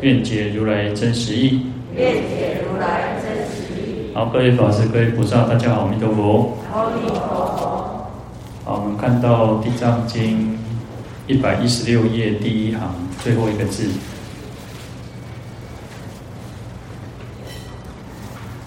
[0.00, 1.66] 愿解如来真实义。
[1.96, 4.14] 愿解如来真实义。
[4.14, 6.56] 好，各位法师、各位菩萨，大家好，阿弥陀佛。
[6.72, 8.06] 阿弥陀佛。
[8.64, 10.52] 好，我们看到《地藏经》
[11.26, 13.90] 一百一十六页第一行最后一个字。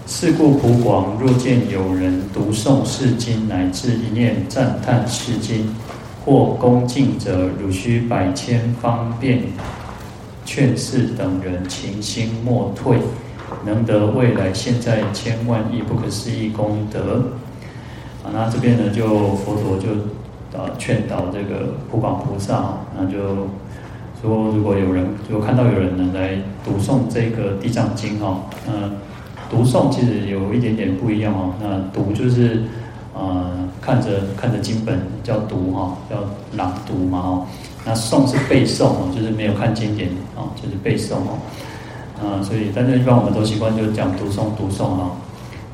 [0.06, 5.74] 是故普广，若见有人读诵是经，乃至一念赞叹是经，
[6.24, 9.40] 或恭敬者，汝须百千方便。
[10.54, 12.98] 劝世等人勤心莫退，
[13.64, 17.22] 能得未来现在千万亿不可思议功德。
[18.22, 19.88] 啊，那这边呢，就佛陀就
[20.54, 23.48] 啊劝导这个普广菩萨，那就
[24.20, 28.92] 说，如果有人就看到有人呢来读诵这个地藏经哈，嗯，
[29.48, 31.54] 读诵其实有一点点不一样哦。
[31.62, 32.64] 那读就是
[33.14, 33.48] 啊
[33.80, 36.16] 看着看着经本叫读哈，叫
[36.58, 37.46] 朗读嘛哈。
[37.84, 41.38] 那诵是背诵哦，就是没有看经典哦，就是背诵哦，
[42.22, 45.16] 啊，所以但是一般我们都习惯就讲读诵读诵哦，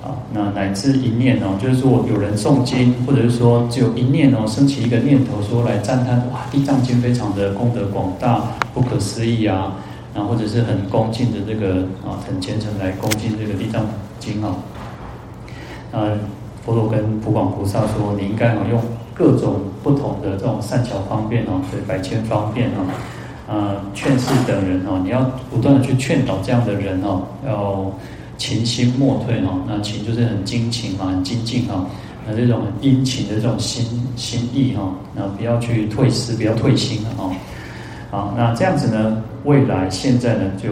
[0.03, 8.41] 啊，那乃至一念哦，就是说有人诵经，或者是说只有一念哦，升起一个念头说来赞叹哇，地藏经非常的功德广大，
[8.73, 9.75] 不可思议啊，
[10.15, 13.85] 然后或者是很恭敬的这个啊，很虔诚来恭敬这个地藏
[14.19, 14.57] 经啊，
[15.93, 16.09] 啊，
[16.65, 18.81] 佛陀跟普广菩萨说，你应该要用。
[19.19, 22.87] 各种不同的这种善巧方便哦，对百千方便哦，
[23.49, 27.93] 呃，劝世等人哦，你要不断的去劝导这样的人哦，要
[28.37, 29.61] 勤心莫退哦。
[29.67, 31.85] 那勤就是很精勤嘛，很精进哈。
[32.25, 37.35] 那这种殷勤的这种心心意哈，那不要去退失，不要退心哦。
[38.13, 40.71] 好，那这样子呢，未来现在呢，就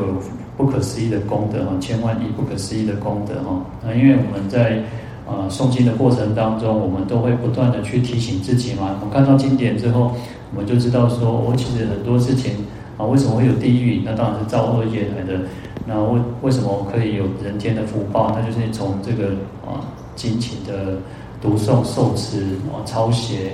[0.57, 3.61] 不可思议的功德哈，千万亿不可思议的功德哈。
[3.85, 4.81] 那因为我们在。
[5.27, 8.97] 呃，诵经的过程当中，我们都会不断的去提醒自己嘛。
[9.01, 10.13] 我们看到经典之后，
[10.55, 12.53] 我们就知道说，我、哦、其实很多事情
[12.97, 14.03] 啊，为什么会有地狱？
[14.05, 15.41] 那当然是造恶业来的。
[15.85, 18.33] 那为为什么可以有人天的福报？
[18.37, 19.31] 那就是从这个
[19.67, 19.83] 啊，
[20.15, 20.99] 精勤的
[21.43, 23.53] 读诵、受持啊、抄写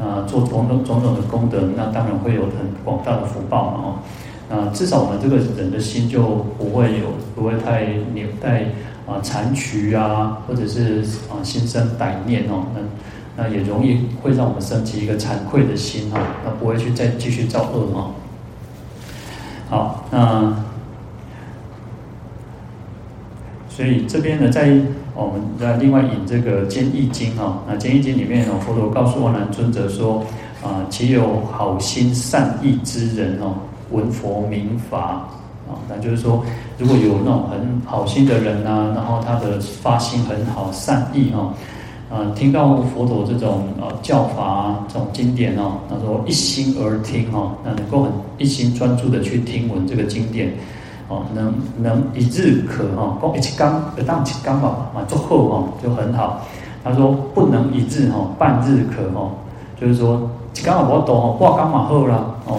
[0.00, 3.78] 啊，做种种种种的功德，那当然会有很广大的福报嘛。
[3.84, 3.94] 哦，
[4.50, 6.22] 那至少我们这个人的心就
[6.58, 7.06] 不会有，
[7.36, 8.66] 不会太扭带。
[9.12, 12.80] 啊，残局啊，或者是啊，心生歹念哦，那
[13.44, 18.10] 那也容易会让我们升起一个惭愧的心哈，那不会去再继续造恶哈。
[19.68, 20.54] 好，那
[23.68, 24.78] 所以这边呢，在
[25.14, 30.24] 我们在另外引这个《坚义经》哈，那《坚义经》里面哦，佛陀告诉阿难尊者说
[30.62, 33.54] 啊，其有好心善意之人哦，
[33.90, 35.28] 闻佛名法。
[35.88, 36.42] 那就是说，
[36.78, 41.52] 如果有那种很好心的人啊，然后他的发心很好，善意哈，
[42.10, 50.52] 啊，听到佛陀这种呃教法啊，这种经典哦，他说一心而听哈，那能够很一心专注的去听闻这个经典，
[51.08, 56.40] 哦，能能一日可哈，光一次刚，一当一刚嘛，嘛做后哈就很好。
[56.84, 59.30] 他说不能一日哈，半日可哈，
[59.80, 62.58] 就是说一刚嘛不多哈，挂刚嘛后啦哦。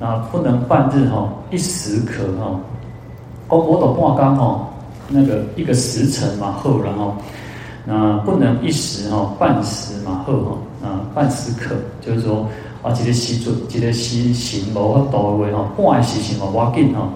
[0.00, 2.58] 啊，不能半日哈，一时可哈。
[3.48, 4.68] 哦，我都半刚哈，
[5.08, 7.16] 那个一个时辰嘛好了哈。
[7.84, 10.56] 那不能一时哈，半时嘛好哈。
[10.82, 12.46] 啊，半时可，就是说
[12.82, 17.08] 啊，一个时准，一个时辰无法度的话哈，半时辰嘛要紧哈。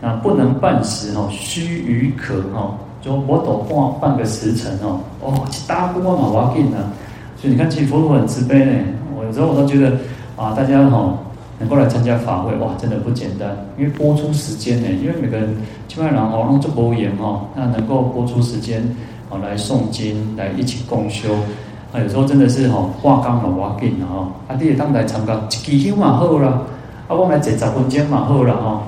[0.00, 2.78] 那不能半时哈，须臾可哈。
[3.00, 5.34] 就我都半半个时辰哦，哦，
[5.66, 6.78] 大波嘛要紧呢。
[7.36, 8.72] 所以你看，其实佛陀很慈悲呢。
[9.16, 9.96] 我有时候我都觉得
[10.36, 11.18] 啊，大家哈。
[11.58, 13.56] 能够来参加法会，哇，真的不简单。
[13.78, 15.54] 因为播出时间呢，因为每个人
[15.86, 18.82] 基本上哦，弄这播言哈，那能够播出时间
[19.30, 21.32] 哦来诵经，来一起共修，
[21.92, 24.28] 啊，有时候真的是哈，化刚嘛，化紧哈。
[24.48, 26.66] 啊，你也当来参加，几天嘛好了，
[27.06, 28.82] 啊，我们来坐十分钟嘛好了哈。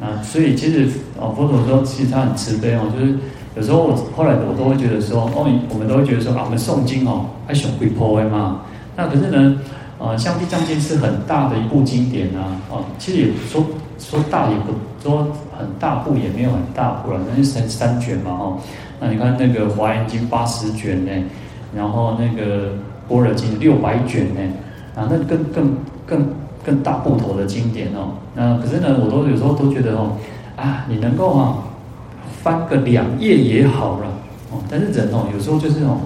[0.00, 3.14] 啊，所以其实哦，佛陀说其实他很慈悲哦，就是
[3.56, 8.60] 有时候我后来我都会觉得说，哦，我们都会觉得说啊，我们诵经哦，还上贵坡的嘛。
[8.96, 9.56] 那可是呢？
[10.00, 13.62] 啊，像《地藏经》是很大的一部经典啊，啊，其实也说
[13.98, 18.58] 说大也不说很大部，也没有很大部了，那就三三卷嘛，哦，
[18.98, 21.12] 那你看那个《华严经》八十卷呢，
[21.76, 22.68] 然后那个
[23.08, 24.40] 《般若经》六百卷呢，
[24.94, 25.76] 啊，那更更
[26.06, 26.28] 更
[26.64, 30.12] 更大部头的经典哦，那可是呢，我都有时候都觉得哦，
[30.56, 31.58] 啊，你能够啊
[32.42, 34.06] 翻个两页也好了
[34.50, 34.58] 哦。
[34.70, 36.00] 但是人哦，有时候就是哦，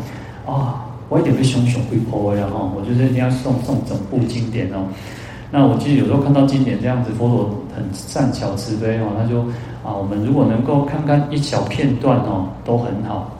[0.46, 0.83] 啊，
[1.14, 4.84] 我一点被熊熊会破呀哈，我就是一定要诵诵整部经典哦。
[5.52, 9.42] 那我其实有时候看到经典这样子，佛陀很善巧慈悲哦，他就
[9.88, 13.30] 啊，我们如果能够看看一小片段哦，都很好。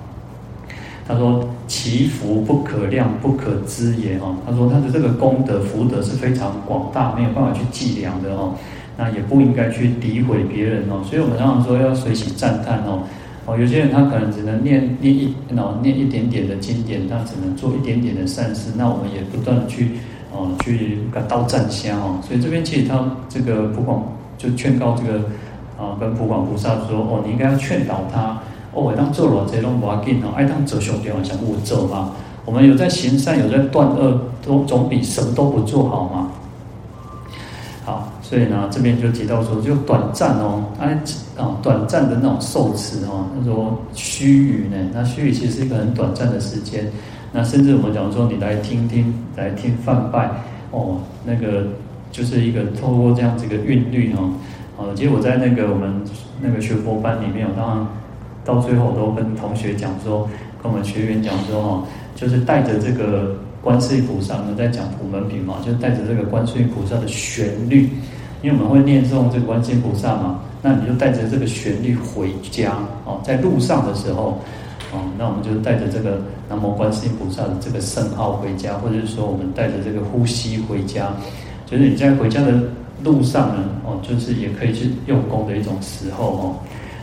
[1.09, 8.55] 他说：“其福不可量，不可知也哦。”他说：“他的这个功德福德是非常广大，没有办法去计量的哦。
[8.97, 11.03] 那也不应该去诋毁别人哦。
[11.05, 13.03] 所以我们常常说要随喜赞叹哦。
[13.47, 18.73] 哦，有些人他可能只能念念一哦念一点点的经典，他只能做一点点的善事。
[18.77, 19.99] 那我们也不断的去。”
[20.37, 24.03] 哦，去跟道赞香哦，所以这边其实他这个普广
[24.37, 25.21] 就劝告这个
[25.79, 28.43] 啊，跟普广菩萨说哦，你应该要劝导他
[28.73, 32.11] 哦，我当做了这种不要紧哦，爱当走兄弟，想我走嘛。
[32.45, 36.33] 我们有在行善，有在断恶，都总比什么都不做好嘛。
[37.85, 40.99] 好，所以呢，这边就提到说，就短暂哦，哎
[41.37, 46.91] 啊，短暂的那种受持哦，他说须臾呢，那须臾其实是一个很短暂的时间。
[47.33, 50.31] 那甚至我们讲说，你来听听，来听梵呗
[50.71, 51.67] 哦，那个
[52.11, 54.33] 就是一个透过这样子一个韵律哦，
[54.79, 55.93] 哦，其实我在那个我们
[56.41, 57.87] 那个学佛班里面，我当然
[58.43, 60.27] 到最后都跟同学讲说，
[60.63, 61.83] 跟我们学员讲说哦，
[62.17, 67.91] 就是带着这个观世音菩萨呢，在讲普门品嘛，就带着这个观世音菩萨的旋律，
[68.45, 72.75] 因为我们会念诵这个观世音菩萨嘛，那你就带着这个旋律回家
[73.07, 74.39] 哦，在路上的时候。
[74.93, 81.09] 哦，那我们就带着这个南无观世音菩萨的这个圣号回家，或者是说我们带着这个呼吸回家，
[81.67, 82.53] 就是你在回家的
[83.03, 86.55] 路上呢，哦，就是也可以去用功的一种时候哦。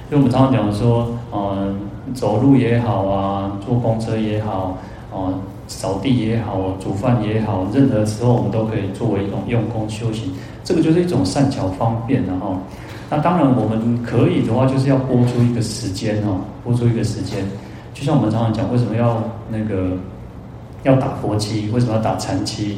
[0.10, 1.76] 就我们常常讲说，嗯，
[2.14, 4.78] 走路也好啊，坐公车也好，
[5.12, 5.34] 哦，
[5.72, 10.32] 扫地也好，煮饭也好，任何时候我们都可以作为一种用功修行，
[10.64, 12.60] 这个就是一种善巧方便的哈。
[13.10, 17.44] 那当然我们可以的话，就是要拨出一个时间哦，拨出一个时间。
[17.94, 19.92] 就像我们常常讲，为什么要那个
[20.84, 21.70] 要打佛七？
[21.72, 22.78] 为什么要打禅七？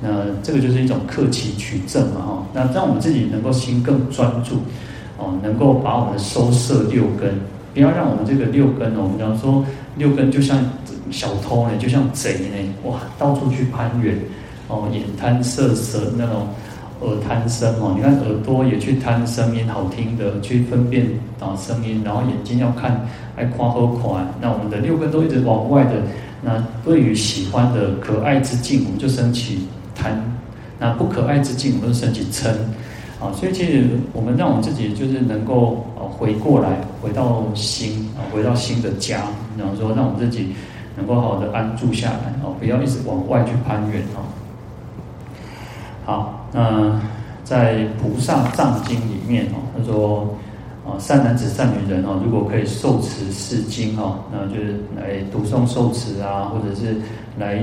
[0.00, 0.08] 那
[0.42, 2.46] 这个就是一种克期取证嘛，哈。
[2.52, 4.56] 那让我们自己能够心更专注，
[5.18, 7.34] 哦，能够把我们收摄六根，
[7.74, 9.64] 不要让我们这个六根哦，我们讲说
[9.96, 10.58] 六根就像
[11.10, 14.16] 小偷呢，就像贼呢，哇，到处去攀缘，
[14.68, 16.46] 哦，眼贪色舌那种。
[17.00, 21.06] 耳贪声哦，你看耳朵也去贪声音好听的，去分辨
[21.38, 23.06] 啊声音，然后眼睛要看
[23.36, 25.92] 爱夸和款，那我们的六根都一直往外的，
[26.42, 30.14] 那对于喜欢的可爱之境，我们就升起贪；
[30.80, 32.48] 那不可爱之境，我们就升起嗔。
[33.20, 39.22] 啊，所以其实我们让我们自己就是能够啊回过来，回到心啊，回到心的家，
[39.56, 40.48] 然后说让我们自己
[40.98, 44.20] 能够好好的安住下来哦，不要一直往外去攀缘哦。
[46.04, 46.34] 好。
[46.50, 46.98] 那
[47.44, 50.34] 在《菩萨藏经》里面哦，他说
[50.86, 56.96] 啊，善男子、善女人哦，如果可以受持是经哦，那就是来读诵受持啊，或者是
[57.38, 57.62] 来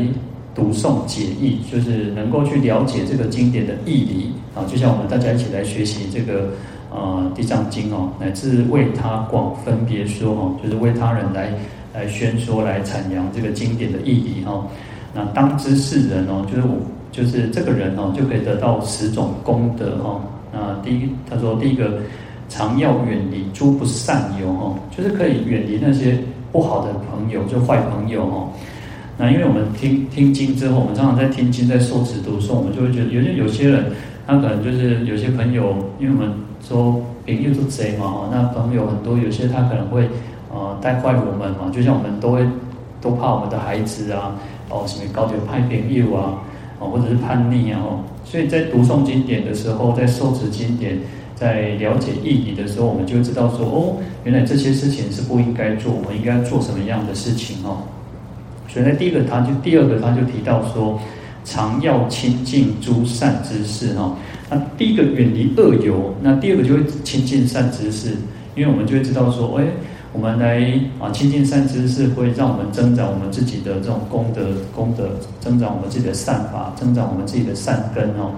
[0.54, 4.62] 读诵解义，就是能够去了解这个经典的义理啊。
[4.68, 6.50] 就像我们大家一起来学习这个
[6.94, 11.52] 啊《地藏经》哦，乃至为他广分别说哦，就是为他人来
[11.96, 14.68] 来宣说、来阐扬这个经典的意义理哦。
[15.14, 16.76] 那当知是人哦，就是我。
[17.16, 20.20] 就是这个人哦，就可以得到十种功德哈。
[20.52, 22.00] 那第一，他说第一个，
[22.50, 26.18] 常要远离诸不善友哈，就是可以远离那些
[26.52, 28.50] 不好的朋友，就坏朋友哈。
[29.18, 33.86] 那因为我们听听经之后，我们常常在听经，在受持读诵，我们就会觉得，有些有些人，
[34.28, 40.10] 他可能就是有些朋友，因为我们说朋友是贼嘛，那朋友很多，有些他可能会
[40.86, 42.46] 带坏我们嘛，就像我们都会
[43.02, 44.36] 都怕我们的孩子啊，
[44.70, 46.38] 哦什么搞点坏朋友啊。
[46.78, 47.80] 哦，或者是叛逆啊，
[48.26, 51.00] 所以在读诵经典的时候，在受持经典，
[51.34, 57.88] 在了解意义的时候，我们就知道说，哦，原来这些事情是不应该做，我们应该做什么样的事情哦。
[58.68, 61.00] 所以，在第一个，他就第二个，他就提到说，
[61.46, 64.14] 常要亲近诸善之事哈。
[64.50, 68.10] 那第一个远离恶友，那第二个就会亲近善知识，
[68.54, 69.66] 因为我们就会知道说，哎。
[70.16, 70.64] 我们来
[70.98, 75.10] 啊，亲近善知识，会让我们增长我们自己的这种功德，功德
[75.42, 78.32] 增长我们自己的善法，增长我们自己的善根哦。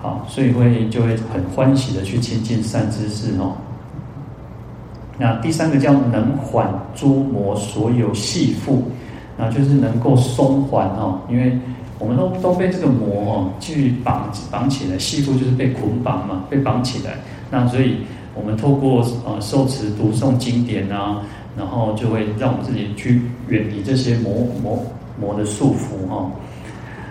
[0.00, 3.56] 好，所以会就会很欢喜的去亲近善知识哦。
[5.18, 8.78] 那第三个叫能缓诸魔所有系缚，
[9.36, 11.58] 那就是能够松缓哦，因为
[11.98, 17.14] 我们都都被这个魔哦去绑绑起来，系缚就是被捆绑嘛，被绑起来，
[17.50, 17.96] 那所以。
[18.38, 21.22] 我们透过呃受持读诵经典啊，
[21.56, 24.78] 然后就会让我们自己去远离这些魔魔
[25.20, 26.30] 魔的束缚哈。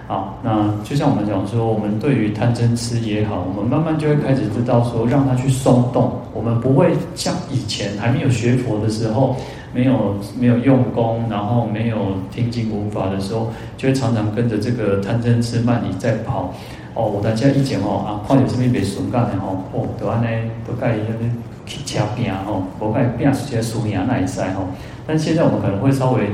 [0.08, 6.14] 好，那就像我们讲说，我们对于贪嗔痴也好，我们慢慢就会开始知道说，让它去松动。
[6.34, 9.36] 我们不会像以前还没有学佛的时候，
[9.74, 11.98] 没有没有用功，然后没有
[12.32, 16.54] 听经闻法的时候，就会常常跟着这个贪嗔痴慢疑在跑。
[16.98, 21.32] 哦，大家以前哦啊，看到什么被损干的吼，哦，都安尼都盖那边
[21.66, 24.64] 去车拼吼，无盖拼直接输赢那一赛吼。
[25.06, 26.32] 但现在我们可能会稍微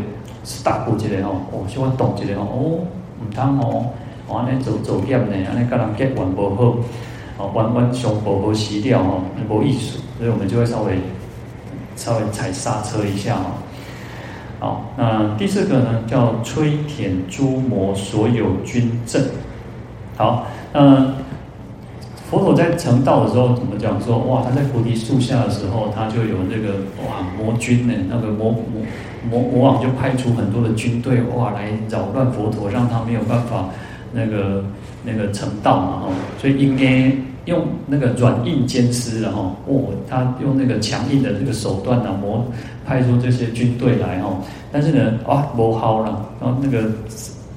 [0.63, 2.79] 大步一点吼，哦，稍微动一点吼，哦。
[3.19, 6.77] 唔通哦，安尼做做业呢，安尼甲人结缘不好，
[7.37, 10.97] 哦，完完上不好死掉哦，无意思，所以我们就会稍微
[11.95, 13.45] 稍微踩刹车一下哦。
[14.59, 19.23] 好，那第四个呢，叫吹舔诸魔所有军阵。
[20.17, 21.13] 好，那
[22.29, 24.17] 佛陀在成道的时候怎么讲说？
[24.19, 28.61] 哇，他在菩提树下的时候，他就有那个哇魔军呢，那个魔魔。
[29.31, 33.69] 魔魔王就派出很多的军队哇来扰乱佛陀，让他没有办法
[34.11, 34.61] 那个
[35.01, 37.09] 那个成道嘛哈，所以应该
[37.45, 42.45] 用那个软硬兼施然后哦，他用那个强硬的这个手段呢，魔
[42.85, 44.37] 派出这些军队来哈，
[44.73, 46.83] 但是呢啊魔好了，然后那个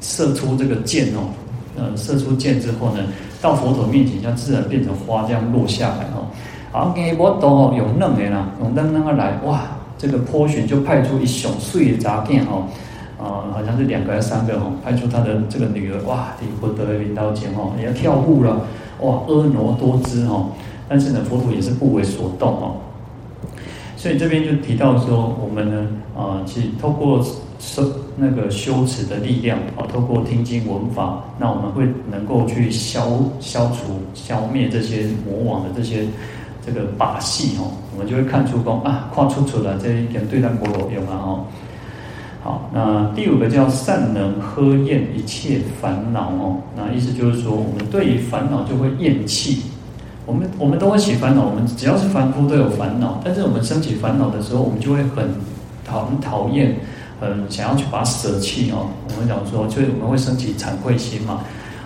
[0.00, 1.26] 射出这个箭哦，
[1.76, 3.02] 呃射出箭之后呢，
[3.40, 6.26] 到佛陀面前，像自然变成花这样落下来哈，
[6.72, 9.62] 好给我都有嫩的啦，用嫩嫩的来哇。
[9.98, 12.68] 这个波旬就派出一雄碎的杂件哦，
[13.18, 18.60] 啊，好像是两个还是三个哦，派出他的这个女儿哇，离不得领导前哦，也要跳舞了，
[19.00, 20.48] 哇，婀娜多姿哦，
[20.86, 22.76] 但是呢，佛陀也是不为所动哦，
[23.96, 27.24] 所以这边就提到说，我们呢，啊，其实透过
[27.58, 27.82] 修
[28.16, 36.06] 那个修持的力量啊，透过听经闻法，那我们会能够去消消除、消灭这些魔王的这些。
[36.68, 41.44] 这个把戏哦，我们就会看出功啊，跨出出来这一点对待波罗用啊哦。
[42.42, 49.62] 好，那第五个叫善能呵厌一切烦恼哦，那意思就是说，我们对于烦恼就会厌弃。
[50.26, 55.28] 我们我们都会起烦恼，我们只要是凡夫都有烦恼，但是我们升起烦恼的时候，我们就会很
[55.84, 56.74] 讨很讨厌，
[57.20, 58.86] 很想要去把它舍弃哦。
[59.14, 61.40] 我们讲说，就是我们会升起惭愧心嘛。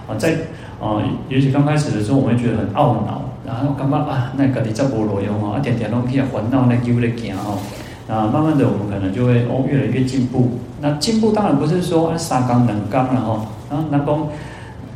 [0.08, 0.32] 啊，在
[0.80, 3.22] 啊，也许刚开始的时候，我们会觉得很懊恼。
[3.46, 7.58] 然后感觉啊，那个你在无路用哦，一点点拢去烦恼那丢来行哦。
[8.06, 10.50] 那慢慢的，我们可能就会哦，越来越进步。
[10.80, 13.46] 那进步当然不是说三纲两纲了哈。
[13.70, 14.06] 啊，那讲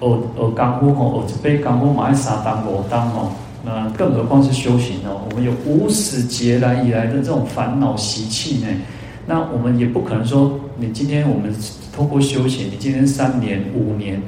[0.01, 3.31] 学学功夫吼，学一辈功夫嘛要三当五当哦。
[3.65, 8.69] 那更何况是修行哦，我们有无始劫来以来的这种烦恼习气呢。
[9.27, 11.55] 那我们也不可能说，你今天我们
[11.95, 14.23] 透过修行，你今天三年五年，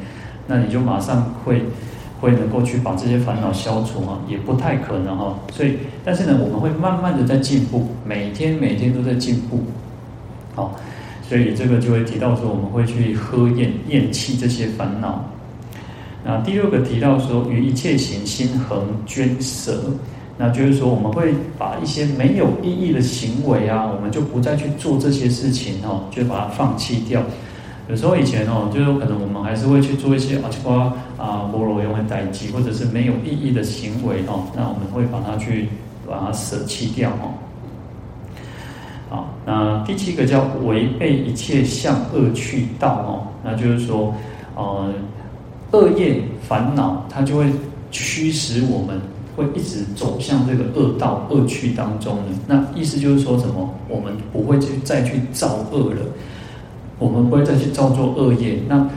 [0.47, 1.63] 那你就马上会。
[2.19, 5.39] 会能够去把这些烦恼消除哈，也不太可能哈。
[5.53, 9.61] 所以，但是呢，我们会慢慢的在进步，每天每天都在进步。
[10.55, 10.75] 好，
[11.29, 15.23] 所以这个就会提到说，我们会去喝厌厌弃这些烦恼。
[16.25, 19.79] 那第六个提到说，于一切行心恒捐舍，
[20.39, 27.23] 那就是说，我们会把一些没有意义的行为啊，我们就不再去做这些事情哦，就把它放弃掉。
[27.89, 35.69] 有时候以前哦，就有可能我们还是会去做一些啊，包括啊，无路用的代志，或者是没有意义的行为哦，那我们会把它去
[36.07, 37.33] 把它舍弃掉哦。
[39.09, 44.13] 好，那第七个叫违背一切向恶趣道哦，那就是说，
[44.57, 44.93] 呃，
[45.71, 47.47] 恶业烦恼它就会
[47.93, 49.01] 驱使我们
[49.37, 52.23] 会一直走向这个恶道恶趣当中呢。
[52.49, 53.75] 那意思就是说什么？
[53.89, 56.01] 我们不会去再去造恶了。
[56.99, 58.89] 我们不会再去造作恶业，那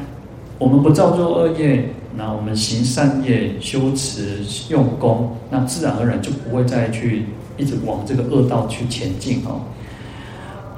[0.58, 4.38] 我们不造作恶业，那我们行善业、修持、
[4.70, 7.26] 用功，那自然而然就不会再去
[7.58, 9.60] 一直往这个恶道去前进哦。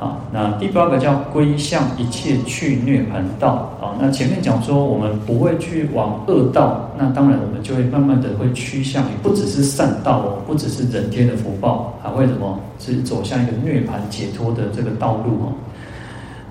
[0.02, 3.94] 啊，那第八个叫归向一切去涅槃道啊。
[4.00, 12.60] 那前面讲说我们不会去往恶道，那当然我们就会慢慢的会趋向于不只是善道哦，不只是人天的福报，还会什么？
[12.80, 15.54] 是走向一个涅槃解脱的这个道路哦。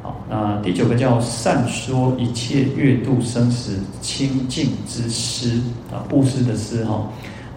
[0.00, 5.60] 好那第九个叫善说一切月度生死清净之师
[5.92, 7.02] 啊，布施的施哈。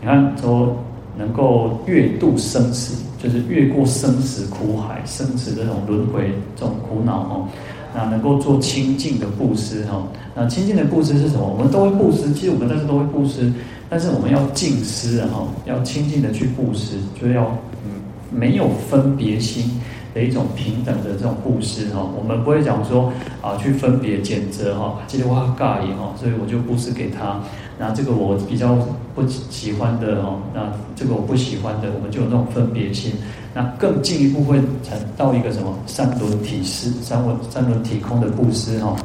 [0.02, 0.76] 你看说
[1.18, 7.48] 能够越度生死，就是越过生死苦海、生死这种轮回这种苦恼哦。
[7.96, 10.08] 那能够做清净的布施哈。
[10.34, 11.48] 那清净的布施是什么？
[11.48, 13.54] 我们都会布施，其实我们但是都会布施，
[13.88, 17.56] 但是我们要净施哈，要清净的去布施，就是要
[17.86, 18.02] 嗯
[18.32, 19.80] 没有分别心。
[20.14, 27.42] 的一种平等的这种布施哈，我们不会讲说啊去分别拣择哈，今天我尬也哈，所以我就布施给他，
[27.80, 28.78] 那这个我比较
[29.16, 33.12] 不喜欢的哈，那这个我不喜欢的，我们就有那种分别心，
[33.56, 38.96] 那更进一步会成到一个什么三轮体施、三轮三轮体空的布施哈。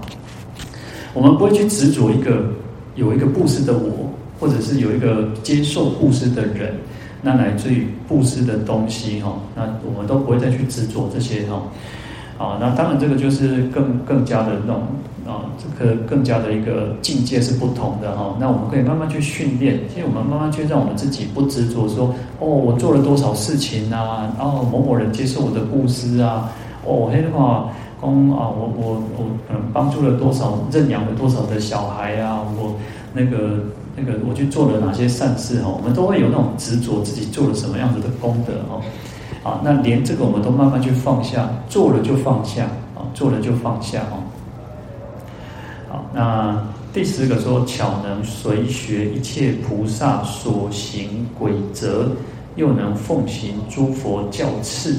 [1.14, 2.44] 我们不会去执着一个
[2.96, 6.74] 有一个布施的我，或者是有一个接受布施的人，
[7.22, 11.62] 那来自于布施的东西哈，那我们都不会再去执着这些哈。
[12.38, 14.82] 啊，那当然这个就是更更加的那种
[15.26, 18.36] 啊，这个更加的一个境界是不同的哈。
[18.38, 26.48] 那我们可以慢慢去训练，其实我们慢慢去让我们自己不执着说，哦，我做了多少事情啊，然后某某人接受我的布施啊，
[26.84, 27.68] 哦，黑的话，
[28.00, 32.76] 公啊，我我我可能帮助了多少，认养了多少的小孩啊，我
[33.12, 33.58] 那个
[33.98, 38.80] 那个我去做了哪些善事哦，我们都会有那种执着自己做了什么样子的功德哦。
[39.42, 42.64] 啊，那连这个我们都慢慢去放下，做了就放下，
[42.94, 44.22] 啊，做了就放下哦。
[45.88, 46.60] 好，那
[46.92, 52.10] 第十个说，巧能随学一切菩萨所行轨则，
[52.56, 54.96] 又能奉行诸佛教次。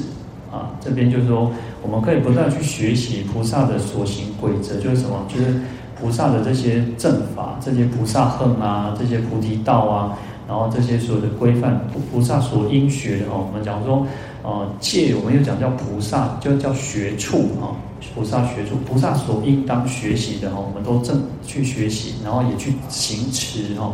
[0.50, 1.48] 啊，这边就是说，
[1.80, 5.24] 我们可以不断去学习菩萨的所行轨则，就是什么？
[5.28, 5.60] 就是
[6.00, 11.80] 菩萨的这些正法，这些菩萨恨啊，这些菩提道啊，然后这些所有的规范，
[12.10, 13.46] 菩萨所应学的哦。
[13.46, 14.06] 我们讲说。
[14.42, 17.76] 呃，戒我们又讲叫菩萨，就叫学处啊。
[18.14, 23.92] 菩萨学处，菩萨所应当学习的哈，我们都正去学习，然后也去行持哈，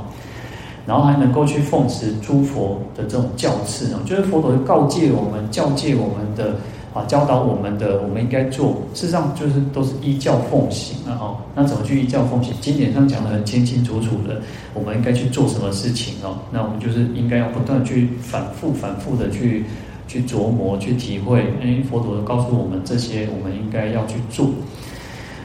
[0.87, 6.55] 然后还能够去奉持诸佛的这种教次啊，就是佛陀告诫我们、教诫我们的
[6.97, 8.83] 啊，教导我们的，我们应该做。
[8.95, 11.13] 事实上，就是都是依教奉行啊。
[11.15, 12.55] 哈，那怎么去依教奉行？
[12.61, 14.41] 经典上讲得很清清楚楚的，
[14.73, 16.39] 我们应该去做什么事情哦？
[16.51, 19.65] 那我们就是应该要不断去反复、反复的去。
[20.09, 24.47] 去琢磨，去体会，哎，佛陀告诉我们这些，我们应该要去做。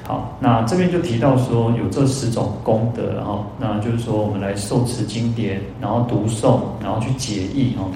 [0.04, 7.90] 好，那这边就提到说有这十种功德，然后那就是说我们来受持经典，然后读诵，然后去解义哦。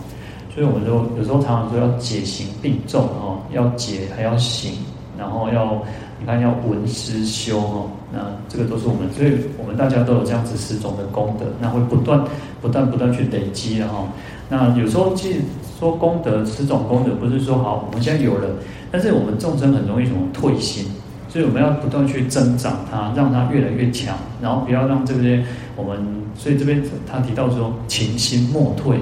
[0.55, 4.71] 所以我们说有时候常常说要解行并重哦，要解还要行，
[5.17, 5.83] 然后要
[6.19, 8.19] 你看要闻思修哦，那
[8.49, 12.23] 这个都是我们，所以我们大家都有这样子十种的功德，那会不断
[12.61, 14.07] 不断不断去累积然后，
[14.49, 15.41] 那有时候其实。
[15.77, 18.47] 说功德十种功德，不是说好我们现在有了，
[18.89, 20.85] 但是我们众生很容易什么退心，
[21.27, 25.43] 所以我们要不断去增长它，让它越来越强，然后不要让这些
[25.75, 26.01] 我们，
[26.33, 28.97] 所以这边他提到说勤心莫退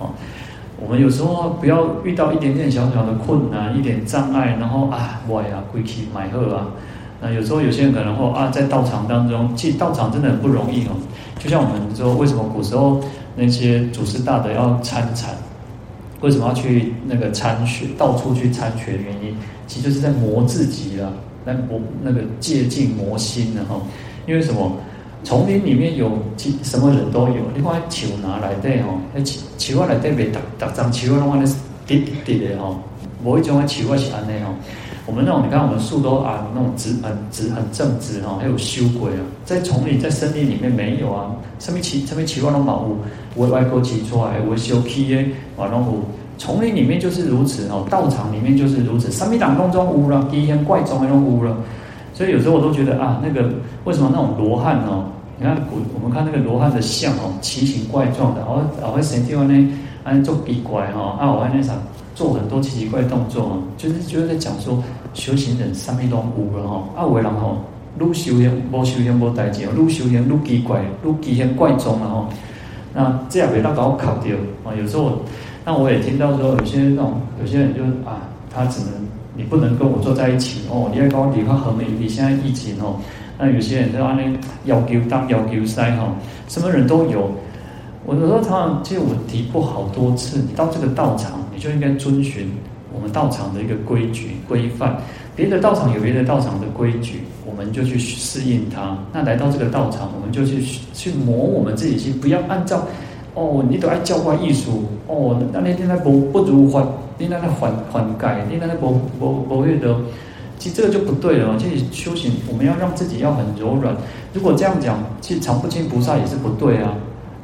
[0.00, 0.10] 哦，
[0.86, 6.68] 我们有时候不要遇到一点点小小的困难，一点障碍，然后啊，我呀，归去买贺啊，
[7.20, 10.94] 那有时候有些人可能会啊，在道场当中，其实道场真的很不容易哦，
[11.40, 13.00] 就像我们说，为什么古时候
[13.34, 15.34] 那些祖师大德要参禅？
[16.20, 21.12] 为什么要去那个参学，到处去参学的原因，其实就是在磨自己了，
[21.44, 23.74] 在磨那个借镜磨心了哈。
[24.24, 24.70] 因为什么？
[25.24, 26.12] 丛林里面有
[26.62, 27.34] 什么人都有。
[27.54, 31.46] 你看树拿来的吼，那树树啊来对袂，逐逐张树啊拢安尼
[31.86, 32.78] 直直的吼，
[33.24, 34.52] 无一种啊树啊是安尼吼。
[35.06, 41.30] 我们那种你看我们树都啊那种直很直很正直哈，还有修轨啊，在丛林在森林里面没有啊。
[41.58, 42.98] 上面奇上面起万龙宝物，
[43.34, 45.24] 我外国起出来，我修起的
[45.56, 46.00] 万龙湖。
[46.38, 49.10] 丛林里面就是如此哦，道场里面就是如此。
[49.10, 51.56] 三米当中中无了，第一天怪中还都无了。
[52.16, 53.46] 所以有时候我都觉得啊，那个
[53.84, 55.04] 为什么那种罗汉哦？
[55.38, 59.68] 你看古我们看那个罗汉的像哦，奇形怪状的，然后然后神地方呢，
[60.02, 61.74] 安做比怪哈，啊我还那啥
[62.14, 67.58] 做很多奇奇怪动作哦，就是就是在讲说修行人三米都无了哈，啊有的人吼，
[68.00, 72.28] 愈修行无修行无代志哦，愈修行愈奇怪，愈奇形怪状了哈。
[72.94, 75.20] 那这样被他搞考掉啊，有时候。
[75.68, 78.92] 那我也听到说，有些那种有些人就啊，他只能
[79.36, 82.96] 你不能跟我坐在一起哦，你要跟我离开很远，你现在疫情哦，
[83.38, 86.14] 那有些人就安尼要求当要求塞哈，
[86.48, 87.30] 什么人都有。
[88.06, 92.50] 我有时候常常，其实我提过好多次，你到这个道场，你就应该遵循
[92.94, 94.96] 我们道场的一个规矩规范。
[95.34, 98.96] 别的道场有别的道场的规矩，我们就去适应它。
[99.12, 100.62] 那来到这个道场，我们就去
[100.94, 102.86] 去磨我们自己心，不要按照。
[103.34, 106.82] 哦，你都爱教官艺术哦，那你现在不不如还，
[107.18, 109.96] 你那个缓缓改，你那个不不不会的，
[110.58, 111.56] 其实这个就不对了。
[111.58, 113.96] 其实修行，我们要让自己要很柔软。
[114.32, 116.94] 如果这样讲，其实常不轻菩萨也是不对啊。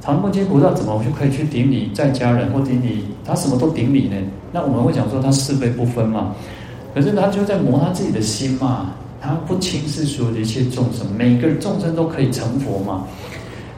[0.00, 3.04] 常不轻菩萨怎么就可以去顶礼在家人或顶礼？
[3.24, 4.16] 他什么都顶礼呢？
[4.50, 6.34] 那我们会讲说他是非不分嘛？
[6.94, 8.92] 可是他就在磨他自己的心嘛。
[9.24, 13.04] 他不轻视所有的一切众生，每个众生都可以成佛嘛。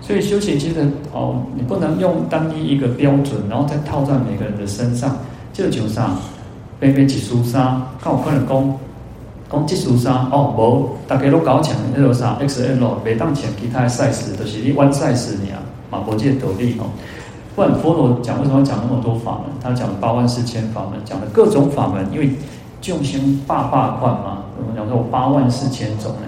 [0.01, 5.15] 所以修行其实哦，你不能用单一一个标准，然后再套在每个人的身上。
[5.55, 6.17] 这就上，
[6.81, 8.79] 边边几书沙，看我可能讲
[9.49, 15.63] 讲几书沙哦，无大家都搞强那个啥 XL，每当前其他的 size 都是你 one size 你啊，
[15.93, 16.91] 马伯界斗笠哦。
[17.55, 19.55] 不然佛陀讲为什么讲那么多法门？
[19.63, 22.31] 他讲八万四千法门，讲了各种法门，因为
[22.83, 26.27] 众生八百块嘛，我们讲说八万四千种呢。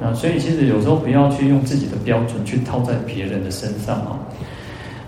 [0.00, 4.16] 那所以其实有时候不要去用自己的标准去套在别人的身上哦。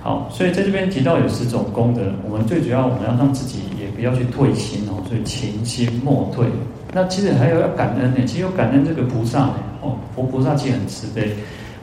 [0.06, 6.46] 好，所以在这边提到有十种功德，我们最主要我们要让自己也不要去退心哦，所以勤心莫退。
[6.92, 11.32] 那其实还有要感恩呢，其实有感恩这个菩萨呢，哦，佛菩萨其实很慈悲。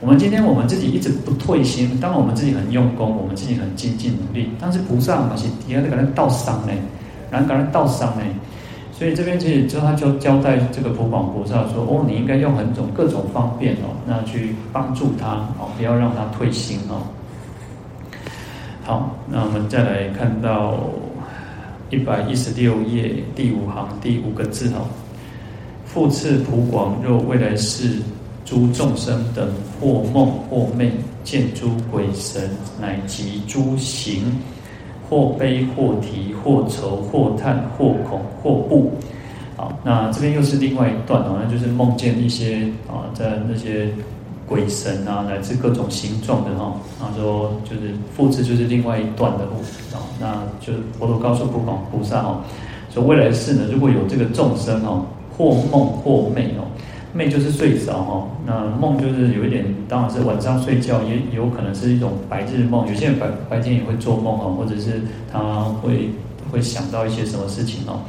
[0.00, 6.72] 我们今天我们自己一直不退心，当然我们自己很用功，我们自己很精进努力，但是菩萨嘛是底下在给他倒伤呢，
[7.30, 8.24] 然后给他倒伤呢。
[8.90, 17.02] 所以这边其实就他就交代这个普广菩萨说：“哦，你应该用很种各种方便哦，那去帮助他哦，不要让他退心哦。”
[18.84, 20.78] 好，那我们再来看到
[21.90, 24.86] 一百一十六页第五行第五个字哦，
[25.86, 27.98] 复次普广，若未来世
[28.44, 29.48] 诸众生等
[29.80, 30.90] 或梦或寐
[31.24, 34.22] 见诸鬼神，乃及诸行。
[35.06, 38.90] 或悲或啼或愁或叹或恐或怖，
[39.54, 43.90] 好，那这边又是另外一段哦，那就是梦见一些啊，在那些
[44.46, 49.44] 鬼神啊，乃至各种形状的哈，他说就是复制就是另外一段的
[49.92, 52.40] 哦，那就佛陀告诉普广菩萨哦，
[52.92, 55.04] 说未来世呢，如果有这个众生哦，
[55.36, 56.64] 或梦或寐哦。
[57.16, 62.88] 寐就是睡着哈，那梦就是有一点，当然是晚上睡觉，也有可能是一种白日梦。
[62.88, 65.00] 有些人白白天也会做梦哦，或者是
[65.32, 65.38] 他
[65.80, 66.10] 会
[66.50, 68.00] 会想到一些什么事情哦。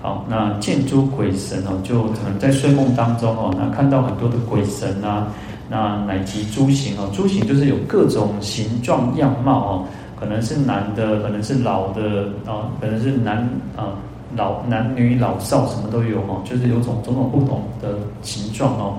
[0.00, 5.26] 好，那见诸鬼神哦，就可能在睡梦当中哦，那看到很多的鬼神啊，
[5.70, 9.84] 那乃及诸形哦，诸形就是有各种形状样貌哦，
[10.18, 13.38] 可能是男的，可能是老的啊，可能是男
[13.76, 13.94] 啊。
[14.36, 18.94] 老男女老少什么都有哦，就是有种种种不同的形状哦。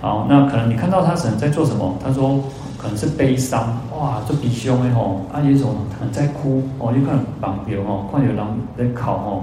[0.00, 1.98] 好，那可能你看到他可能在做什么？
[2.00, 2.38] 他说
[2.78, 8.46] 可能是悲伤，哇，这比凶哎吼，啊，有一种可能在哭哦，就看旁边哦，看有人
[8.78, 9.42] 在烤哦，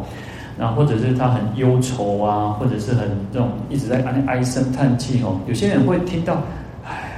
[0.57, 5.39] 然后或者是他很忧愁啊，或者是很这种一直在唉唉声叹气哦。
[5.47, 6.41] 有些人会听到。
[6.85, 7.09] 唉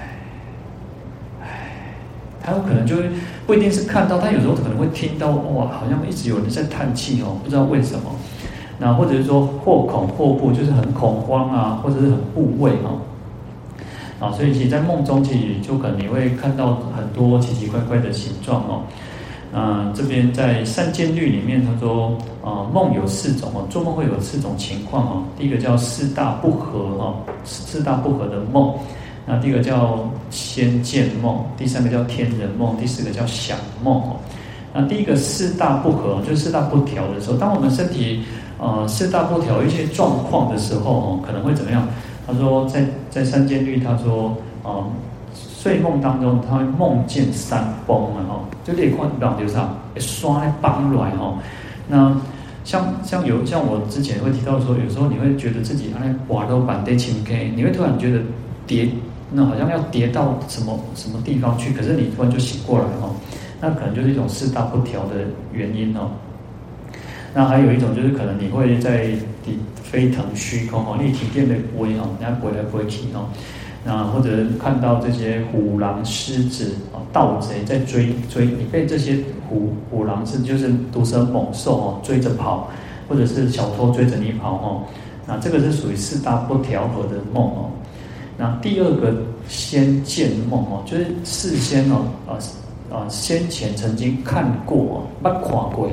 [2.41, 3.09] 他有可能就会
[3.47, 8.11] 不一定是看到，他有时候可能会听到哇，好像一直有人在叹气哦，不知道为什么。
[8.77, 13.01] 那或者是说或恐或怖，就是很恐慌啊，或者是很怖畏哦。
[14.19, 18.83] 啊，所以其实，在梦中其实就可能你会看到很多奇奇怪怪的形状哦。
[19.57, 22.11] 那这边在三见律里面，他说
[22.43, 25.23] 啊，梦有四种哦，做梦会有四种情况哦。
[25.39, 27.15] 第一个叫四大不合哦，
[27.45, 28.73] 四大不合的梦。
[29.25, 34.17] 那第一个叫先见梦，第三个叫天人梦，第四个叫想梦哦。
[34.73, 38.25] 那第一个四大不合，就四大不调的时候，当我们身体
[38.59, 41.87] 呃四大不调一些状况的时候哦，可能会怎么样？
[42.27, 44.83] 他说在在三间律，他说呃
[45.65, 51.39] 睡梦当中他会梦见山崩了哦，就裂块板丢上，刷来崩软哦。
[51.87, 52.15] 那
[52.63, 58.19] 像像有像我之前会提到说，有时候你会觉得自己哎瓦都板得轻 K，你会突然觉得
[58.67, 58.87] 跌。
[59.31, 63.15] 那好像要跌到什么什么地方去，可是你突然就醒过来哦，
[63.59, 65.15] 那可能就是一种四大不调的
[65.51, 66.11] 原因哦。
[67.33, 69.09] 那还有一种就是可能你会在
[69.81, 73.25] 飞腾虚空哦，你体电的威哦，人家飞来飞去哦。
[73.87, 82.67] 那或者看到这些虎狼狮子啊，盗贼在追追你，被这些虎虎狼是就是毒蛇猛兽哦追着跑，
[83.07, 84.81] 或者是小偷追着你跑哦。
[85.27, 87.69] 那这个是属于四大不调和的梦哦。
[88.37, 89.13] 那第二个
[89.47, 92.33] 先见梦哦，就是事先哦，啊
[92.91, 95.89] 啊先前曾经看过哦，不看过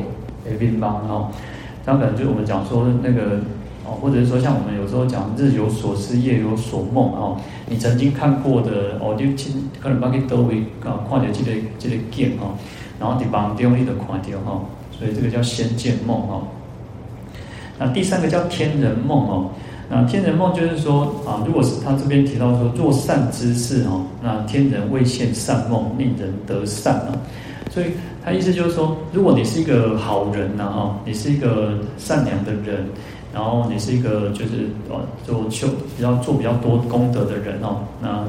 [0.46, 1.28] 诶，乒乓哦，
[1.84, 3.38] 这样可能就我们讲说那个
[4.00, 12.56] 或者是说像我们有时候讲日有所思夜有所梦哦，你曾经看过的哦，就亲可能把你都会啊看到这个这个见哦，
[12.98, 16.42] 然后你梦中你就看到哈，所以这个叫先见梦哦。
[17.78, 19.50] 那第三个叫天人梦哦。
[19.90, 27.12] 那天人梦就是说啊，如果是他这边提到说做善之事哦，那天人为现善梦，令人得善啊。
[27.70, 27.86] 所以
[28.24, 32.86] 他意思就是说，如果你是一个好人呐哈，你是一个善良的人，
[33.32, 35.66] 然后你是一个就是呃做修
[35.96, 38.24] 比较做比较多功德的人哦，那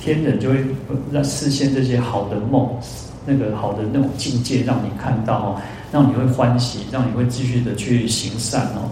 [0.00, 0.64] 天人就会
[1.12, 2.68] 让示现这些好的梦，
[3.26, 5.60] 那个好的那种境界让你看到哦，
[5.92, 8.90] 让你会欢喜，让你会继续的去行善哦。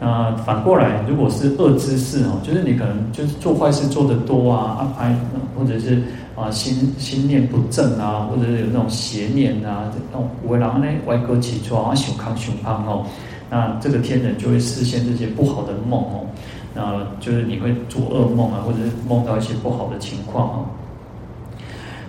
[0.00, 5.16] 那反过来，如果是恶知识哦，就是你可能就是做坏事做得多啊，安排
[5.56, 6.02] 或者是
[6.34, 13.06] 啊心心念不正啊，或者是有那种邪念啊，那种为然后呢歪哥起床啊，熊康熊康哦，
[13.52, 16.26] 那这个天人就会示现这些不好的梦哦，
[16.74, 20.66] 那就是你会做噩梦啊，或者是梦到一些不好的情况哦。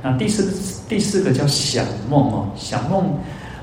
[0.01, 0.51] 那第四个
[0.87, 3.13] 第四个叫想梦哦，想梦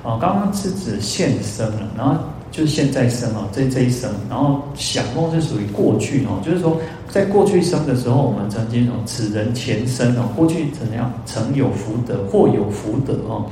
[0.03, 2.21] 哦，刚刚是指现生了，然后。
[2.53, 6.77] 就是现在生哦，这这一生，然后想梦是属于过去哦，就是说
[7.09, 13.47] 在过去生的时候，我们曾经哦，此人前生哦，过去怎样曾有福德或有福德哦，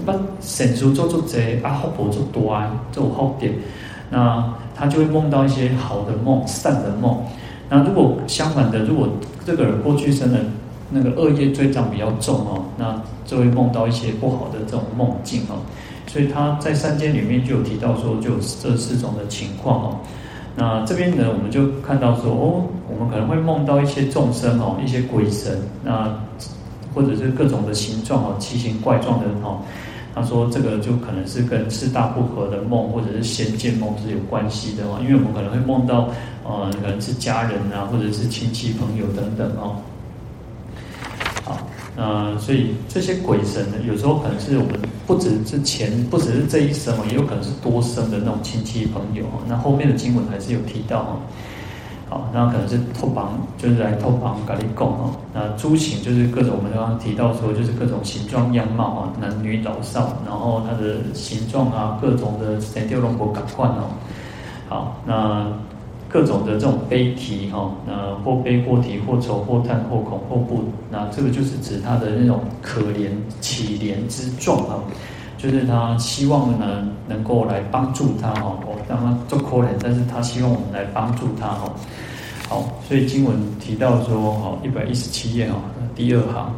[0.00, 3.52] 一般善事做做贼啊，福报做多啊，做好点，
[4.10, 7.18] 那他就会梦到一些好的梦、善的梦。
[7.68, 9.08] 那如果相反的，如果
[9.46, 10.40] 这个人过去生的
[10.90, 15.56] 那个恶业罪障比较重哦，那就会梦到一些不好的这种梦境哦。
[16.06, 19.96] 所以他在三间里面就有提到说，就有这四种的情况哦。
[20.56, 26.14] 那这边呢，我们就看到说，哦，我们可能会梦到一些众生哦，一些鬼神，那
[26.94, 29.58] 或者是各种的形状哦，奇形怪状的哦。
[30.14, 34.98] 他说这个就可能是跟四大不合的梦，或者是仙见梦是有关系的哦。
[35.02, 36.08] 因为我们可能会梦到，
[36.44, 39.76] 呃，可能是家人啊，或者是亲戚朋友等等哦。
[41.44, 41.58] 好。
[41.96, 49.38] 呃，所以这些鬼神呢，有时候可能是我们不只是前，不只是这一生哦，也有可能是多生的那种亲戚朋友哦。
[49.46, 51.18] 那后面的经文还是有提到哦。
[52.08, 55.10] 好，那可能是托旁，就是来托旁咖喱贡哦。
[55.32, 63.84] 那诸形就是各种，我们刚刚提到说，就是各种形状样貌啊，男女老少，然后它的形状啊，各种的三雕龙婆感官哦。
[64.68, 65.46] 好，那。
[66.06, 74.78] 各种的这种悲啼哈，那或悲或啼或愁或叹或恐或怖，那这个就是指他的那种可怜乞怜之状啊，
[75.44, 81.70] 就是他希望呢能够来帮助他哈，我让他做可怜，但是他希望我们来帮助他哈。
[82.48, 85.56] 好，所以经文提到说，好一百一十七页哦，
[85.94, 86.54] 第二行，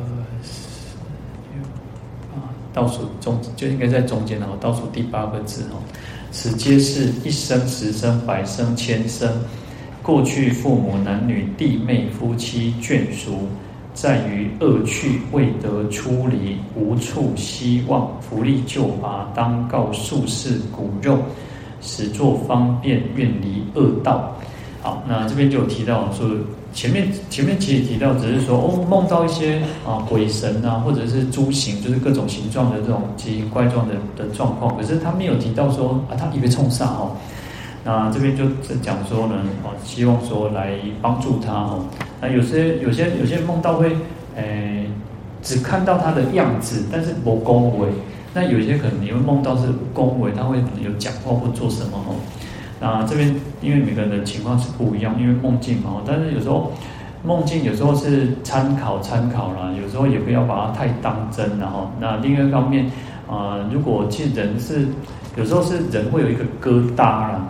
[0.00, 0.04] 呃，
[2.34, 5.78] 啊，倒数中就应该在中间哦，倒数第八个字哦。
[6.32, 9.32] 此皆是一生、十生、百生、千生，
[10.02, 13.46] 过去父母、男女、弟妹、夫妻、眷属，
[13.96, 21.18] 在于恶趣未得出离，无处希望，福利救拔，当告宿世骨肉，
[21.80, 24.30] 使作方便，愿离恶道。
[24.82, 26.28] 好，那这边就有提到说。
[26.74, 34.76] 前面前面其实提到，只是说哦，梦到一些啊鬼神啊，或者是诸形，就是各种形状的这种奇形怪状的的状况。
[34.76, 37.16] 可是他没有提到说啊，他以为冲上哦。
[37.82, 38.44] 那这边就
[38.82, 41.82] 讲说呢，哦，希望说来帮助他哦。
[42.20, 43.96] 那有些有些有些梦到会
[44.36, 44.86] 诶、
[45.42, 47.88] 只看到他的样子，但是不恭维。
[48.34, 52.14] 那有些可能你会梦到是恭维，他会可能有讲话或做什么哦。
[52.78, 56.70] 那这边因为每个人的情况是不一样，因为梦境嘛，但是有时候
[57.24, 62.90] 梦境有时候是参考参考啦，有时候也不要把它太当真，然后那另外一方面
[63.26, 64.86] 啊、如果其实人是
[65.36, 67.42] 有时候是人会有一个疙瘩啦，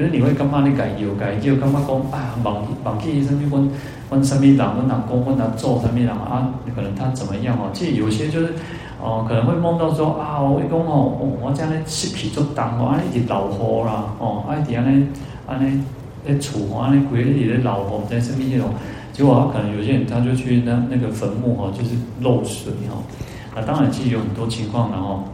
[0.00, 3.70] 就是你会干嘛你改有改就干嘛讲啊，忘忘记什么问
[4.08, 8.54] 问什么人问哪公问哪做什么人啊，可能他怎么样哦，其实有些就是。
[9.02, 15.06] 哦，可能会梦到说啊，我讲哦，我这样咧湿皮做重哦，安尼一直老火啦，哦，安尼安尼
[15.46, 15.82] 安尼
[16.26, 18.68] 咧厝哦，安尼规日咧老火在身边那种，
[19.10, 23.00] 结果他可能有些人他就去那那个坟墓哦，就是漏水哦，
[23.56, 25.24] 那当然其实有很多情况的哦，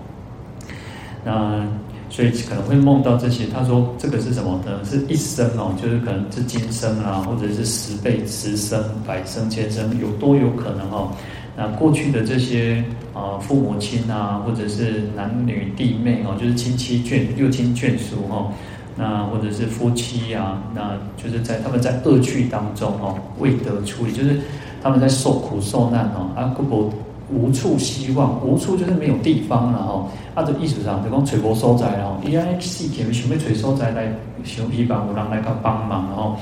[1.25, 1.67] 那
[2.09, 3.47] 所以可能会梦到这些。
[3.47, 4.85] 他说这个是什么呢？
[4.85, 11.11] 是一生哦，就是可能是今生啊，或者是十辈、十生、百生、千生，有多有可能哦。
[11.57, 18.53] 那过去的这些啊父母亲啊，或者是男女弟妹哦，就是亲戚眷六亲眷属哦，
[18.95, 24.39] 那或者是夫妻啊，那就是在他们在恶趣当中哦，未得出离，就是
[24.83, 26.93] 他们在受苦受难哦，啊，不过
[27.31, 34.13] 无处希望，无处就是没有地方了哈，啊，这意思上就讲找无所在了，伊安死前想要找所在来，
[34.45, 36.37] 想希望有人来个帮忙哦。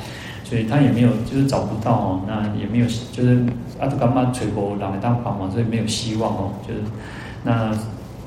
[0.45, 3.43] 所以他也没有，就是找不到哦，那也没有，就是
[3.81, 6.81] 啊，都干嘛吹波让来当帮忙，所以没有希望哦，就是
[7.43, 7.73] 那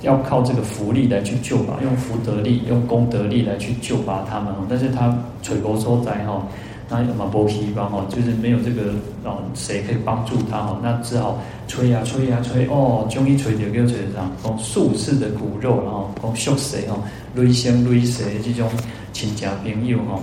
[0.02, 4.66] 要靠这个福利来去救吧，用福德力、用功德力来去救拔他们哦。
[4.68, 6.42] 但是他吹波受灾哈，
[6.90, 10.80] 那有嘛波希望哦，就是没有这个哦，谁可以帮助他哦？
[10.82, 16.98] 那只好吹呀吹呀吹哦，终于吹到叫吹上，讲宿世的骨肉然后讲宿世哦，
[17.36, 18.70] 累生累世这种
[19.12, 20.22] 亲家朋友哦。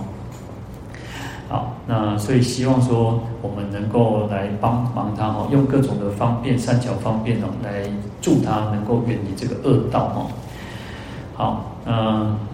[1.47, 7.83] 好，那所以希望说我们能够来帮忙他哦，用各种的方便善巧方便哦，来
[8.23, 10.27] 助他能够远离这个恶道哦。
[11.37, 12.39] 好，嗯，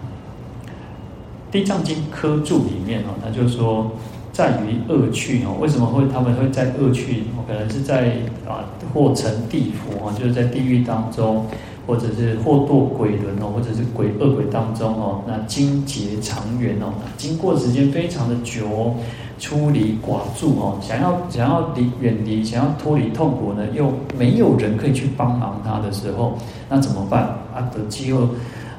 [1.51, 3.91] 地藏经》科注里面哦，他就说
[4.31, 7.23] 在于恶趣哦，为什么会他们会在恶趣？
[7.47, 8.13] 可能是在
[8.47, 11.45] 啊，或成地府哦，就是在地狱当中。
[11.87, 18.95] 或者是或堕鬼轮哦，或者是鬼恶鬼当中哦，那经劫长远哦，经过时间非常的久哦，
[19.39, 26.37] 出离寡助哦，想要想要离远离，想要脱离痛苦呢，又没有人可以去帮忙他的时候，
[26.69, 27.23] 那怎么办？
[27.53, 28.25] 啊，得机会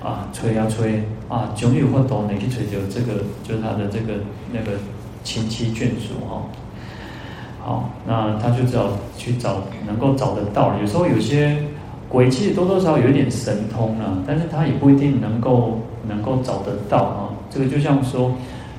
[0.02, 4.14] 啊吹啊吹啊，总有法度你去吹掉这个，就是他的这个
[4.52, 4.78] 那个
[5.22, 6.42] 亲戚眷属哈。
[7.64, 10.76] 好，那他就只好去找能够找得到。
[10.80, 11.56] 有时候有些
[12.08, 17.30] 鬼其实多多少少有一点神通啊，但是他也不一定能够能够找得到啊。
[17.48, 18.32] 这个就像说，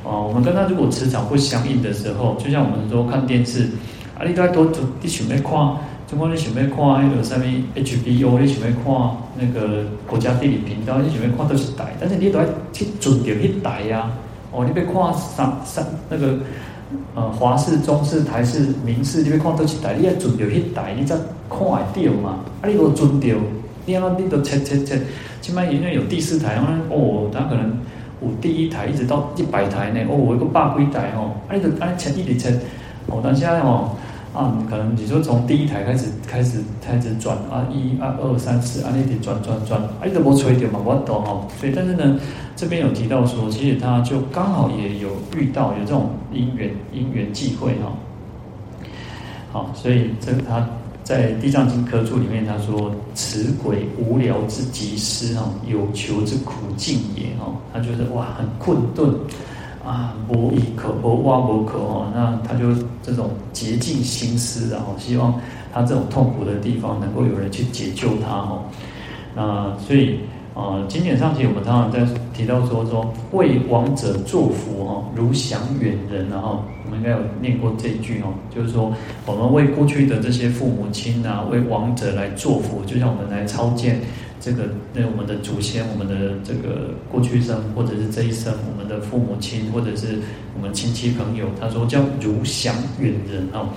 [0.03, 3.69] 啊，我们跟他如果磁场不相应的时候，就像我们说看电视，
[4.19, 4.67] 啊，你都要多
[5.01, 14.11] 你想要看，中国你想要看那个什么 HBO，你想要看那个国家地理频道，你想要看都是台，但是你都要去准掉一台呀。
[14.51, 16.37] 哦，你别看三三那个。
[17.15, 21.15] 呃，华视、中视、台视、民视，你要看倒一台，你要准到迄台，你才
[21.49, 22.37] 看会到嘛。
[22.61, 23.27] 啊，你如果准到，
[23.87, 25.01] 你啊，你都切切切，
[25.41, 27.79] 起码因为有第四台，哦，他可能
[28.21, 32.51] 有第一台一直到一百台呢，哦，有个百几台哦，啊，你就按切一直切，
[33.07, 33.89] 哦，但现在哦。
[34.33, 41.47] 啊，可能你说从第一台开始开始开始转啊，一、二、二、三、四，啊，那点转转转，啊，你都无吹掉嘛，我懂哦。
[41.59, 42.19] 所以，但是呢，
[42.55, 47.93] 这边有提到说，其实他就刚好也有遇到有这种因缘因缘际会哈。
[49.51, 50.67] 好，所以这他
[51.03, 59.13] 在《地藏经》科注里面他说：“此鬼无聊之极师哈，有求之苦尽也哈。”他就是哇，很困顿。
[59.85, 65.37] 啊，无依可，无挖无可哦，那他就这种竭尽心思，然后希望
[65.73, 68.63] 他这种痛苦的地方能够有人去解救他哦。
[69.35, 70.19] 那所以
[70.53, 78.89] 啊，经典上其实我们常常在提到说说为亡者作福哈，如享远人，然后我们应该有念过这句哦，就是说
[79.25, 83.99] 我们为过去的这些父母亲啊，为亡者来作福，就像我们来超荐。
[84.43, 90.19] 这个那我们的祖先，我们的这个过去生，或者是这一生，我们的父母亲，或者是
[90.53, 93.69] 我们亲戚朋友，他说叫如祥远人哦，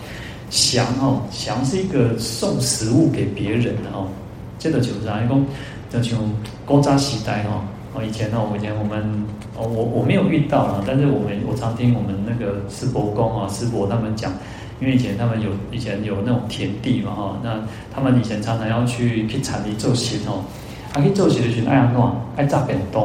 [0.50, 4.08] 祥哦，祥是一个送食物给别人的哦，
[4.58, 5.46] 这个就是啊，一共
[5.88, 6.18] 就像
[6.64, 7.62] 古早时代哦，
[7.94, 9.00] 哦以前呢，我以前我们
[9.56, 14.32] 哦我我没有遇到啊，但是我们我常听我们那个师伯公啊师伯他们讲。
[14.80, 17.60] 因为以前他们有以前有那种田地嘛哈，那
[17.94, 20.44] 他们以前常常要去去田里做事哦，
[20.92, 22.02] 啊去做事的时候爱安怎
[22.36, 23.02] 爱炸便当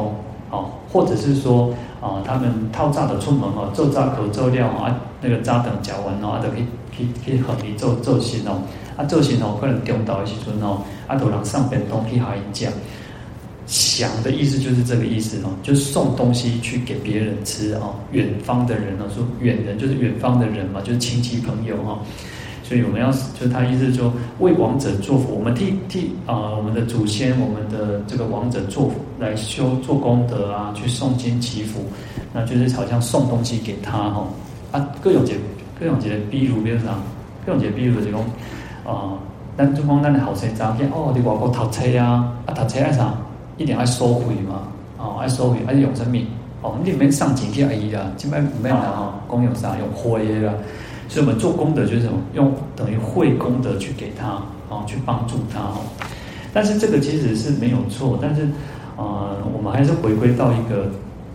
[0.50, 8.62] 哦，或者是说啊他们套炸的出门哦，做炸可做料啊，那个炸等嚼完哦，啊都去去去河里做做事哦，
[8.96, 12.68] 啊做事哦可能中岛的时阵哦，啊都人上便当去下一家。
[13.66, 21.98] 享的意思就是这个意思哦，就是送东西去给别人吃哦，远方的人哦，说远人就是远方的人嘛，就是亲戚朋友哈，
[22.64, 31.80] 所以我们要就是他意思是说为王者做福，我们替替啊我们的祖先，我们的这个王者做福来修做功德啊，去诵经祈福，
[32.32, 34.26] 那就是好像送东西给他哈
[34.72, 35.34] 啊，各种节
[35.78, 36.98] 各种节比如比如啥，
[37.46, 38.20] 各种节比如就是讲
[38.84, 39.16] 啊，
[39.56, 43.14] 咱中国咱的后生仔见哦，你外国读册啊，啊读册爱啥？
[43.56, 46.26] 一定爱收回嘛，哦，爱收回，爱用生命，
[46.62, 50.54] 哦，你们上几天而已啦，基本没有啦，哈，功用上用灰啦，
[51.08, 55.80] 所以我们做功德就是什么，用等于会功德去给他，哦，去帮助他，哦，
[56.52, 58.48] 但是这个其实是没有错，但是，
[58.96, 60.90] 呃，我们还是回归到一个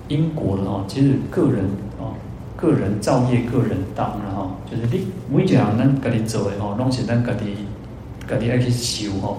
[0.08, 1.66] 因果的哦，其实个人
[2.00, 2.14] 哦，
[2.56, 7.56] 个人造业个人当，然后就是你每一项咱家己做的哦，拢是咱家己
[8.28, 9.38] 家己爱去修哦。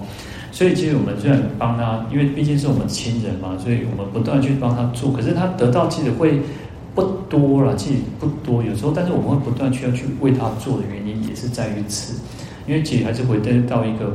[0.59, 5.09] 所以其实我们虽然帮他，因为毕竟是我们亲人嘛，所以我们不断去帮他做。
[5.09, 6.37] 可是他得到其实会
[6.93, 8.61] 不多了，其实不多。
[8.61, 12.19] 有时候，但是我们会不断需要去为他做的原因也是在于此。
[12.67, 13.37] 因为其实还是回
[13.69, 14.11] 到一个，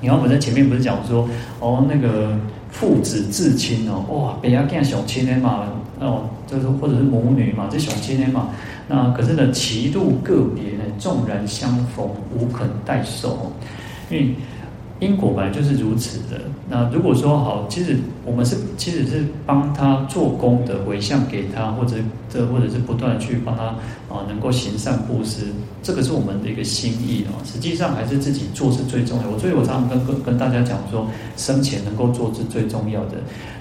[0.00, 1.28] 你看我们在前面不是讲说，
[1.60, 2.34] 哦，那个
[2.70, 5.68] 父子至亲哦，哇，别人更小亲的嘛，
[6.00, 8.48] 哦，就是或者是母女嘛，这小亲的嘛。
[8.88, 13.52] 那可是呢，其路个别呢，纵然相逢，无肯代受，
[14.08, 14.34] 因为。
[15.00, 16.40] 因果本来就是如此的。
[16.68, 21.96] 那如果说好，其实我们是其实是帮他做功德回向给他，或者
[22.28, 23.64] 这或者是不断去帮他
[24.12, 25.46] 啊，能够行善布施，
[25.82, 27.38] 这个是我们的一个心意哦。
[27.44, 29.38] 实际上还是自己做是最重要的。
[29.38, 31.06] 所以我常常跟跟跟大家讲说，
[31.36, 33.12] 生前能够做是最重要的。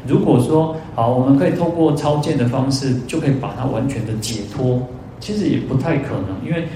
[0.05, 4.81] 如果说好，我们可以通过超荐的方式，就可以把它完全的解脱，
[5.19, 6.67] 其实也不太可能，因为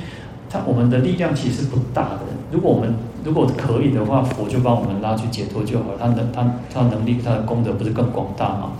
[0.50, 2.20] 他我们的力量其实不大的。
[2.52, 2.94] 如果我们
[3.24, 5.98] 如果可以的话，佛就帮我们拉去解脱就好了。
[6.00, 6.44] 他能他
[6.74, 8.74] 他能力他的功德不是更广大吗？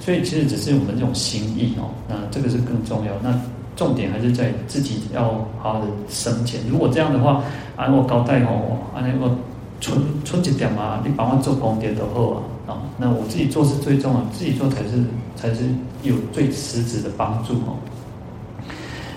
[0.00, 1.90] 所以其实只是我们这种心意哦。
[2.08, 3.12] 那这个是更重要。
[3.22, 3.38] 那
[3.76, 5.24] 重点还是在自己要
[5.58, 6.60] 好好的生前。
[6.68, 7.42] 如果这样的话，
[7.76, 9.36] 啊我高代哦，啊我
[9.80, 12.42] 存存一点嘛，你帮我做功德都好啊。
[12.68, 15.04] 啊，那我自己做是最重要，自己做才是
[15.34, 15.64] 才是
[16.02, 17.76] 有最实质的帮助哦。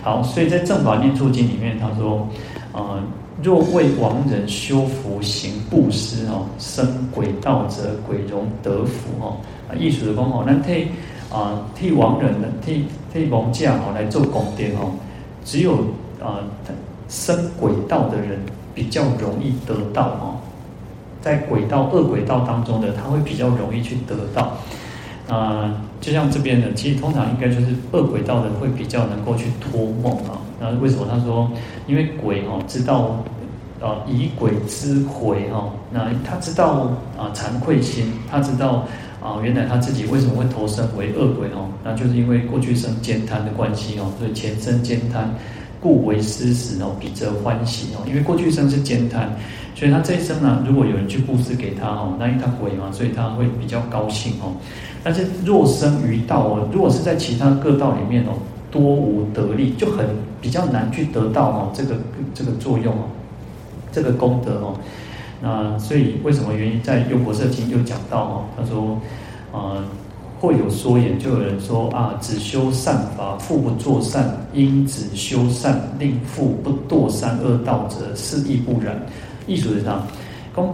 [0.02, 2.28] 好，所以在正法念处经里面，他说，
[2.74, 3.00] 呃。
[3.42, 9.38] 若为亡人修福行布施哦，生鬼道者，鬼容得福哦。
[9.68, 10.88] 啊，意思的讲哦，咱替
[11.32, 14.94] 啊替亡人呢，替替亡将哦来做功德哦，
[15.44, 15.78] 只有
[16.22, 16.40] 啊
[17.10, 18.40] 生鬼道的人
[18.76, 20.38] 比较容易得到哦，
[21.20, 24.56] 在鬼道恶鬼道当中的他会比较容易去得到。
[25.28, 30.38] 啊，就像这边的，其实通常应该就是恶鬼道的会比较能够去托梦啊。
[30.64, 31.52] 那为什么他说？
[31.86, 33.18] 因为鬼哦知道。
[33.82, 38.86] 啊，以鬼知悔哈，那他知道啊惭愧心，他知道
[39.22, 45.30] 啊原来他自己为什么会投生为恶鬼哦，那就是因为过去生慳贪的关系哦，所以前生慳贪，
[45.82, 49.30] 故为施食哦，彼则欢喜哦，因为过去生是慳贪，
[49.76, 54.56] 所以他这一生呢，如果有人去布施给他哦，那因为他鬼嘛，所以他会比较高兴哦。
[55.04, 58.32] 但是若生于道哦，如果是在其他各道里面哦，
[58.74, 60.06] 多无得力，就很
[60.42, 61.96] 比较难去得到哦这个
[62.34, 63.04] 这个作用哦。
[63.96, 64.74] 这个功德哦，
[65.40, 68.44] 那所以为什么原因在《优婆塞经》有讲到哦？
[68.58, 69.00] 他说，
[69.52, 69.84] 呃，
[70.42, 79.00] 或有说言，就有人说啊，只修善法，复不作善，因只修善，令复不堕三恶道者，是亦不然。
[79.46, 80.02] 意思是啥？
[80.56, 80.66] 讲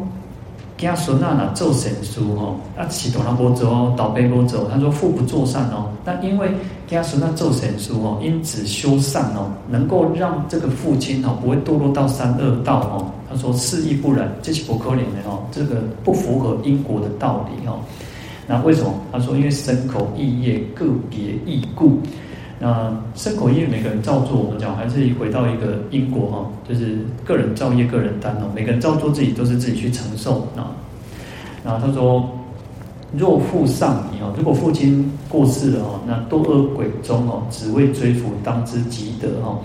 [0.80, 4.70] 家孙啊，那做善事哦，啊，起头那波走哦，倒背波走。
[4.72, 6.50] 他说父不做善哦，那因为
[6.88, 13.12] 家孙那做神书哦，因只修善哦，能够让这个父亲哦不会堕落到三恶道哦。
[13.30, 17.82] 他说是亦不然，这是不可怜的哦，这个不符合因果的道理哦。
[18.48, 18.94] 那为什么？
[19.12, 22.00] 他说因为身口意业个别异故。
[22.62, 28.51] 那身口业每个人造作，我们讲还是回到一个因果哈，就是个人造业个人担哦。
[28.53, 30.76] 每个人造作自己都是自己去承受啊。
[31.64, 32.30] 然后他说，
[33.18, 39.57] 若父丧矣哦，如果父亲过世了哦，那堕恶鬼中哦，只为追福，当知积德哈。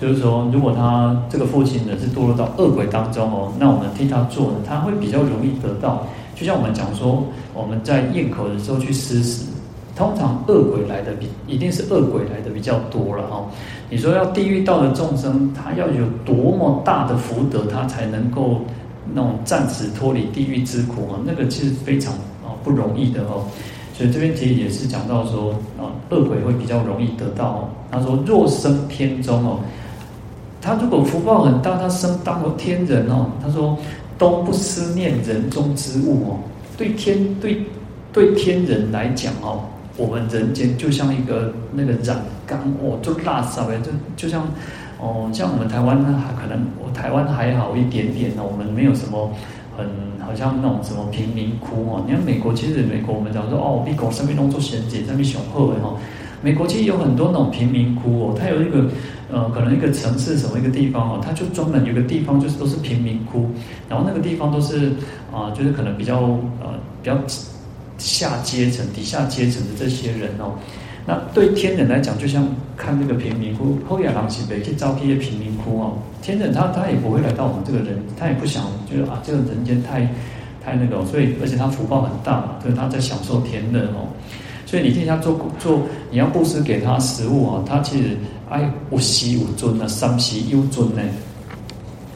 [0.00, 6.04] 就是说，如果他这个父亲呢是堕落到恶鬼当中哦，那我们替他做呢，他会比较容易得到。
[6.34, 7.22] 就像我们讲说，
[7.54, 9.44] 我们在咽口的时候去施食。
[10.00, 13.44] 通常恶鬼来的比一定是恶鬼来的比较多了哈。
[13.90, 18.62] 你说要地狱道的众生，他要有多么大的福德，他才能够
[19.12, 21.20] 那种暂时脱离地狱之苦啊？
[21.26, 23.44] 那个其实非常啊不容易的哦。
[23.92, 27.68] 所以这边其实也是讲到说啊，恶鬼会比较容易得到哦。
[27.90, 29.58] 他说若生天中哦，
[30.62, 33.26] 他如果福报很大，他生当了天人哦。
[33.42, 33.76] 他说
[34.16, 36.38] 都不思念人中之物哦，
[36.78, 37.62] 对天对
[38.14, 39.60] 对天人来讲哦。
[40.00, 44.48] 我们人间就像一个那个染缸哦，就垃圾呗，就就像
[44.98, 49.30] 哦，像我们台湾呢，还可能台湾还好一点点呢，我们没有什么
[49.76, 49.86] 很
[50.26, 52.02] 好像那种什么贫民窟哦。
[52.06, 55.94] 你看美国，其实美国我们讲说哦，美国上面弄做贤姐，上面雄厚的哈。
[56.42, 58.84] 美国其实有很多那种贫民窟哦，它有一个
[59.30, 63.50] 呃，可能一个城市什么一个地方哦，它就专门有个地方就是都是贫民窟，
[63.88, 64.92] 然后那个地方都是
[65.30, 66.20] 啊、就是可能比较
[66.62, 66.72] 呃
[67.02, 67.18] 比较。
[68.00, 70.54] 下阶层、底下阶层的这些人哦，
[71.06, 72.46] 那对天人来讲，就像
[72.76, 75.98] 看那个贫民窟，后亚郎西北去招聘一些贫民窟哦。
[76.22, 80.08] 天人他他也不会来到我们这个人，他也不想就是啊，这个人间太
[80.64, 84.08] 太那个，所以而且他福报很大嘛，所以他在享受天人哦。
[84.66, 88.16] 所以你替他做做，你要布施给他食物啊，他其实
[88.48, 91.02] 哎无息无尊啊，三息有尊呢，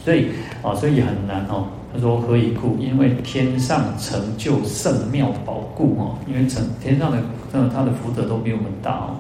[0.05, 0.29] 所以
[0.63, 1.67] 啊，所以也很难哦。
[1.95, 2.77] 他说何以故？
[2.81, 7.19] 因为天上成就圣妙宝故哦，因为成天上的，
[7.53, 9.15] 嗯，他的福德都比我们大哦。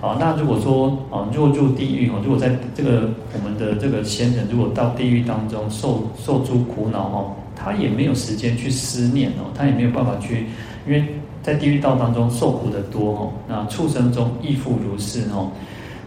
[0.00, 10.46] 好，那如果说啊，若入地狱哦，如果在这个我们的这个仙人，如果到地狱当中受受诸苦恼哦，他也没有时间去思念哦，他也没有办法去，
[10.86, 11.04] 因为
[11.42, 13.32] 在地狱道当中受苦的多哦。
[13.48, 15.50] 那畜生中亦复如是哦。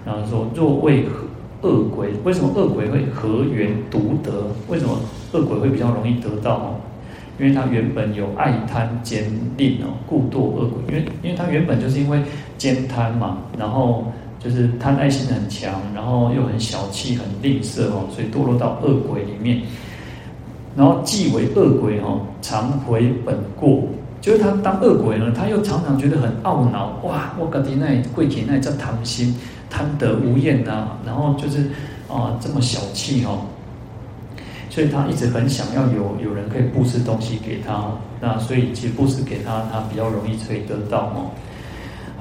[0.05, 1.27] 然后说若为何
[1.61, 4.31] 恶鬼，为什么恶鬼会合缘独得？
[4.67, 4.97] 为什么？
[5.33, 6.75] 恶鬼会比较容易得到哦，
[7.39, 9.23] 因为他原本有爱贪慳
[9.55, 10.83] 吝哦，故堕恶鬼。
[10.89, 12.21] 因为因为他原本就是因为
[12.59, 14.05] 慳贪嘛，然后
[14.39, 19.61] 就是贪爱心很强，然后又很小气、很吝啬哦，所以堕落到恶鬼里面。
[20.75, 23.83] 然后既为恶鬼哦，常回本过，
[24.19, 26.97] 就是他当恶鬼呢，他又常常觉得很懊恼。
[27.03, 29.35] 哇，我搞的那贵体那叫贪心、
[29.71, 31.61] 贪得无厌呐、啊，然后就是
[32.07, 33.45] 啊这么小气哦。
[34.69, 37.91] 所以他一直很想要有有人可以布施东西给他，
[38.21, 41.31] 那所以其实布施给他，他比较容易可以得到哦。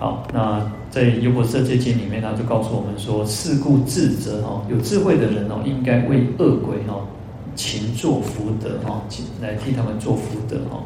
[0.01, 7.07] 好，那在《优婆塞戒经》里面，他就告诉我们说：是故智者哦，有智慧的人哦，应该为恶鬼哦，
[7.55, 9.03] 勤做福德哦，
[9.41, 10.83] 来替他们做福德哦。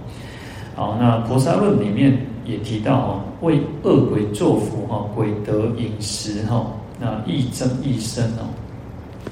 [0.74, 6.66] 好，那《婆萨论》里面也提到哦，为恶鬼做福哈，鬼得饮食哈，
[7.00, 8.50] 那益增益生哦。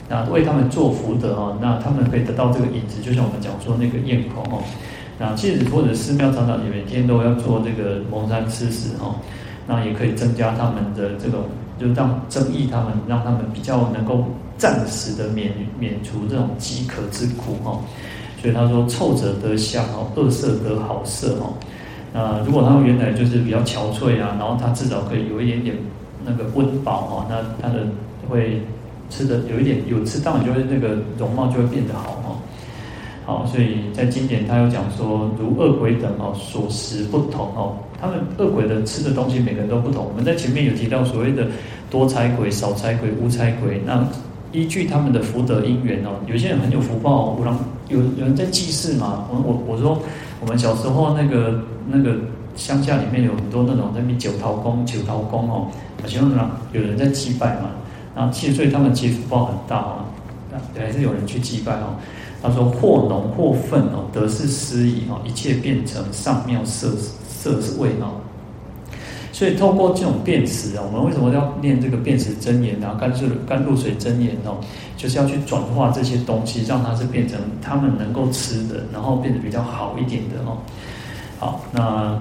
[0.08, 4.62] 那为他们做福德哈，那他们可以得到这个饮食，就像我们讲说那个咽口哈，
[5.18, 9.16] 那其实或者寺庙常常也每天都要做这个蒙山吃食哦，
[9.66, 11.40] 那也可以增加他们的这种，
[11.78, 14.24] 就让增益他们，让他们比较能够
[14.56, 17.80] 暂时的免免除这种饥渴之苦哦。
[18.42, 21.54] 所以他说臭者得香哦，恶色得好色哦。
[22.12, 25.76] 那如果他们原来就是比较憔悴啊，然后他至少可以有一点点
[26.26, 27.86] 那个温饱哦，那他的
[28.28, 28.60] 会
[29.08, 32.36] 吃的有一点有吃到，你就会那个容貌就会变得好哦。
[33.24, 40.04] 好，所以在经典他有讲说，如恶鬼等哦，所食不同哦，他们恶鬼的吃的东西每个人都不同。
[40.04, 41.46] 我们在前面有提到所谓的
[41.88, 44.04] 多财鬼、少财鬼、无财鬼，那
[44.50, 47.54] 依据他们的福德因缘哦，有些人很有福报，有人
[47.92, 49.26] 有有人在祭祀嘛。
[49.30, 50.00] 我我我说，
[50.40, 52.16] 我们小时候那个那个
[52.56, 55.68] 乡下里面有很多那种那边九桃公、九桃公哦，
[56.00, 56.30] 好像
[56.72, 57.70] 有人在祭拜嘛。
[58.16, 60.04] 然后其实所以他们其实福报很大啊，
[60.76, 61.94] 还是有人去祭拜哦。
[62.42, 66.90] 他说：“或浓或粪哦，得是思已哦，一切变成上妙色
[67.28, 68.18] 色味哦。
[69.32, 72.96] 所以透过这种辨识啊，我们为什么要念这个辨识真言啊？
[73.00, 73.16] 甘露
[73.48, 74.58] 甘露水真言哦，
[74.96, 80.58] 就是要去转化这些东西，让它是变成他们能够吃的，然后变得比较好一点的哦。
[81.38, 82.20] 好，那。”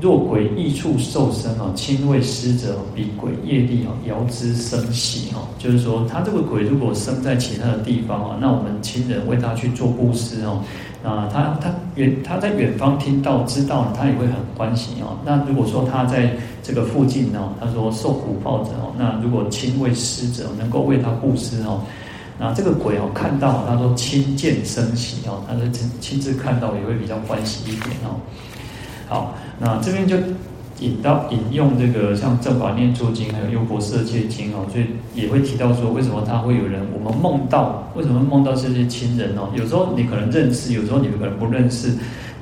[0.00, 10.60] 若鬼异处受生哦，亲为施者彼鬼业力哦，遥之生喜哦，就是说他这个鬼如果生在其他的地方哦，那我们亲人为他去做布施哦，
[11.04, 15.18] 啊他他远他在远方听到知道了他也会很欢喜哦。
[15.24, 21.82] 那如果说他在这个附近哦，他说受苦报者哦，那如果亲为施者能够为他布施哦，
[22.38, 28.16] 那这个鬼哦看到他说亲见生喜哦，他是亲亲自看到也会比较欢喜一点哦。
[29.06, 30.16] 好，那这边就
[30.84, 39.48] 引到引用这个像《正法念处经》还有《优婆塞戒经》哦，所以也会提到说，为什么他会有人我们梦到，为什么梦到这些亲人哦？
[39.56, 41.90] 有时候你可能认识，有时候你可能不认识，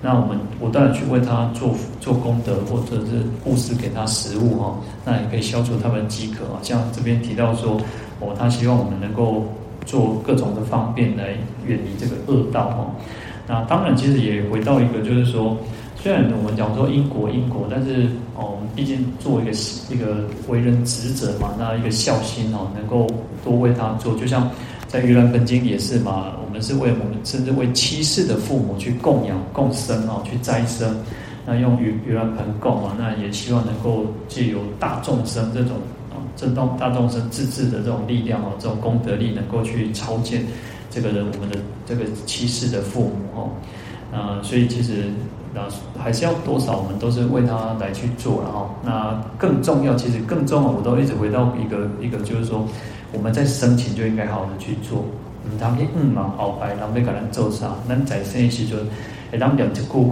[0.03, 1.71] 那我们不断的去为他做
[2.01, 6.59] 做功德，或者是布施给他食物哦，那也可以消除他们饥渴啊。
[6.63, 7.81] 像这边提到说，
[8.19, 9.47] 哦，他希望我们能够
[9.87, 11.29] 做各种的方便来
[11.65, 12.91] 远离这个恶道哦。
[13.47, 15.57] 那当然，其实也回到一个就是说。
[16.03, 19.53] 虽然我们讲说因果因果，但是哦，我们毕竟做一个
[19.89, 23.07] 一个为人子者嘛，那一个孝心哦，能够
[23.45, 24.17] 多为他做。
[24.17, 24.51] 就像
[24.89, 30.93] 在《盂兰盆经》也是嘛，我们是为我们甚至为七世的父母去供养共生哦，去斋生，
[31.47, 35.77] 那用盂盂兰盆供啊，那也希望能够借由大众生这种
[36.11, 40.45] 啊，震动大众生自治的这种力量哦，这种功德力，能够去超荐
[40.91, 43.51] 这个人我们的这个七世的父母哦，
[44.13, 45.05] 啊，所以其实。
[45.55, 45.61] 那
[46.03, 48.71] 还是要多少，我们都是为他来去做了哈。
[48.83, 52.67] 那更重要，其实更重要，我都一直回到一个一个，就是说
[53.13, 55.05] 我们在生前就应该好好的去做。
[55.45, 57.75] 嗯，他们嗯嘛，好白，他们要给咱做啥？
[57.89, 58.79] 咱在生的时阵，
[59.31, 60.03] 会当念一句佛，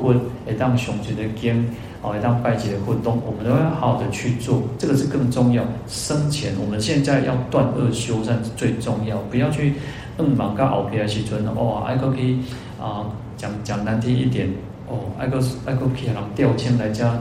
[0.45, 1.65] 会当诵一个经，
[2.03, 4.61] 哦，会当拜一个佛动，我们都要好好的去做。
[4.77, 5.63] 这个是更重要。
[5.87, 9.75] 生前我们现在要断恶修善是最重要，不要去
[10.19, 12.37] 嗯嘛，跟后边的时阵哦，爱过去
[12.79, 14.51] 啊，讲讲难听一点。
[14.91, 17.17] 哦，爱个爱个皮人吊签来加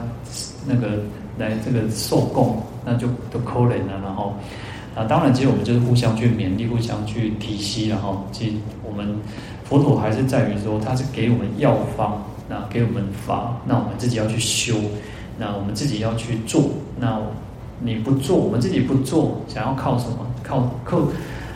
[0.66, 0.98] 那个
[1.38, 4.00] 来这个受供，那就都可怜了。
[4.02, 4.34] 然后
[4.96, 7.88] 啊，当然，其实我们就是互相去勉励，互相去提携。
[7.88, 9.14] 然后，其实我们
[9.64, 14.74] 佛陀还是在于说，他是给我们药方，那给我们法，那我们自己要去修，
[15.38, 16.70] 那我们自己要去做。
[16.98, 17.20] 那
[17.78, 20.26] 你不做，我们自己不做，想要靠什么？
[20.42, 20.98] 靠靠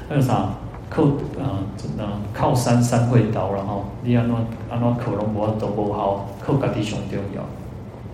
[0.09, 0.55] 那个啥？
[0.95, 1.03] 靠
[1.42, 4.34] 啊，真的靠山山会倒，然后你安怎
[4.70, 7.42] 安怎靠拢无都不好，靠家己上重要。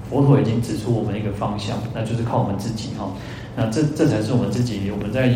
[0.09, 3.11] 佛陀已经指出我们一个方向，那就是靠我们自己哈。
[3.55, 5.31] 那这这才是我们自己我们在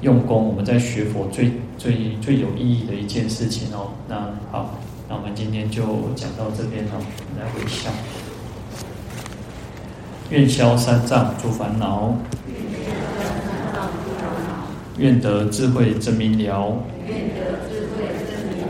[0.00, 3.92] 用功，我们在学佛最最最有意义的一件事情哦。
[4.08, 4.16] 那
[4.50, 4.74] 好，
[5.08, 5.82] 那我们今天就
[6.16, 6.98] 讲到这边哈，
[7.38, 7.92] 来回向，
[10.30, 12.14] 愿消三障诸烦恼。
[14.98, 18.66] 愿得智慧真明了，愿得智慧真明了。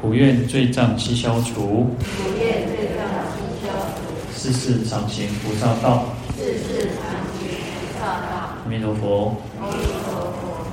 [0.00, 4.00] 普愿罪障悉消除，普愿罪障悉消除。
[4.36, 7.00] 世世常行菩萨道，世世常
[7.38, 8.58] 行菩萨道。
[8.64, 9.36] 阿弥陀佛。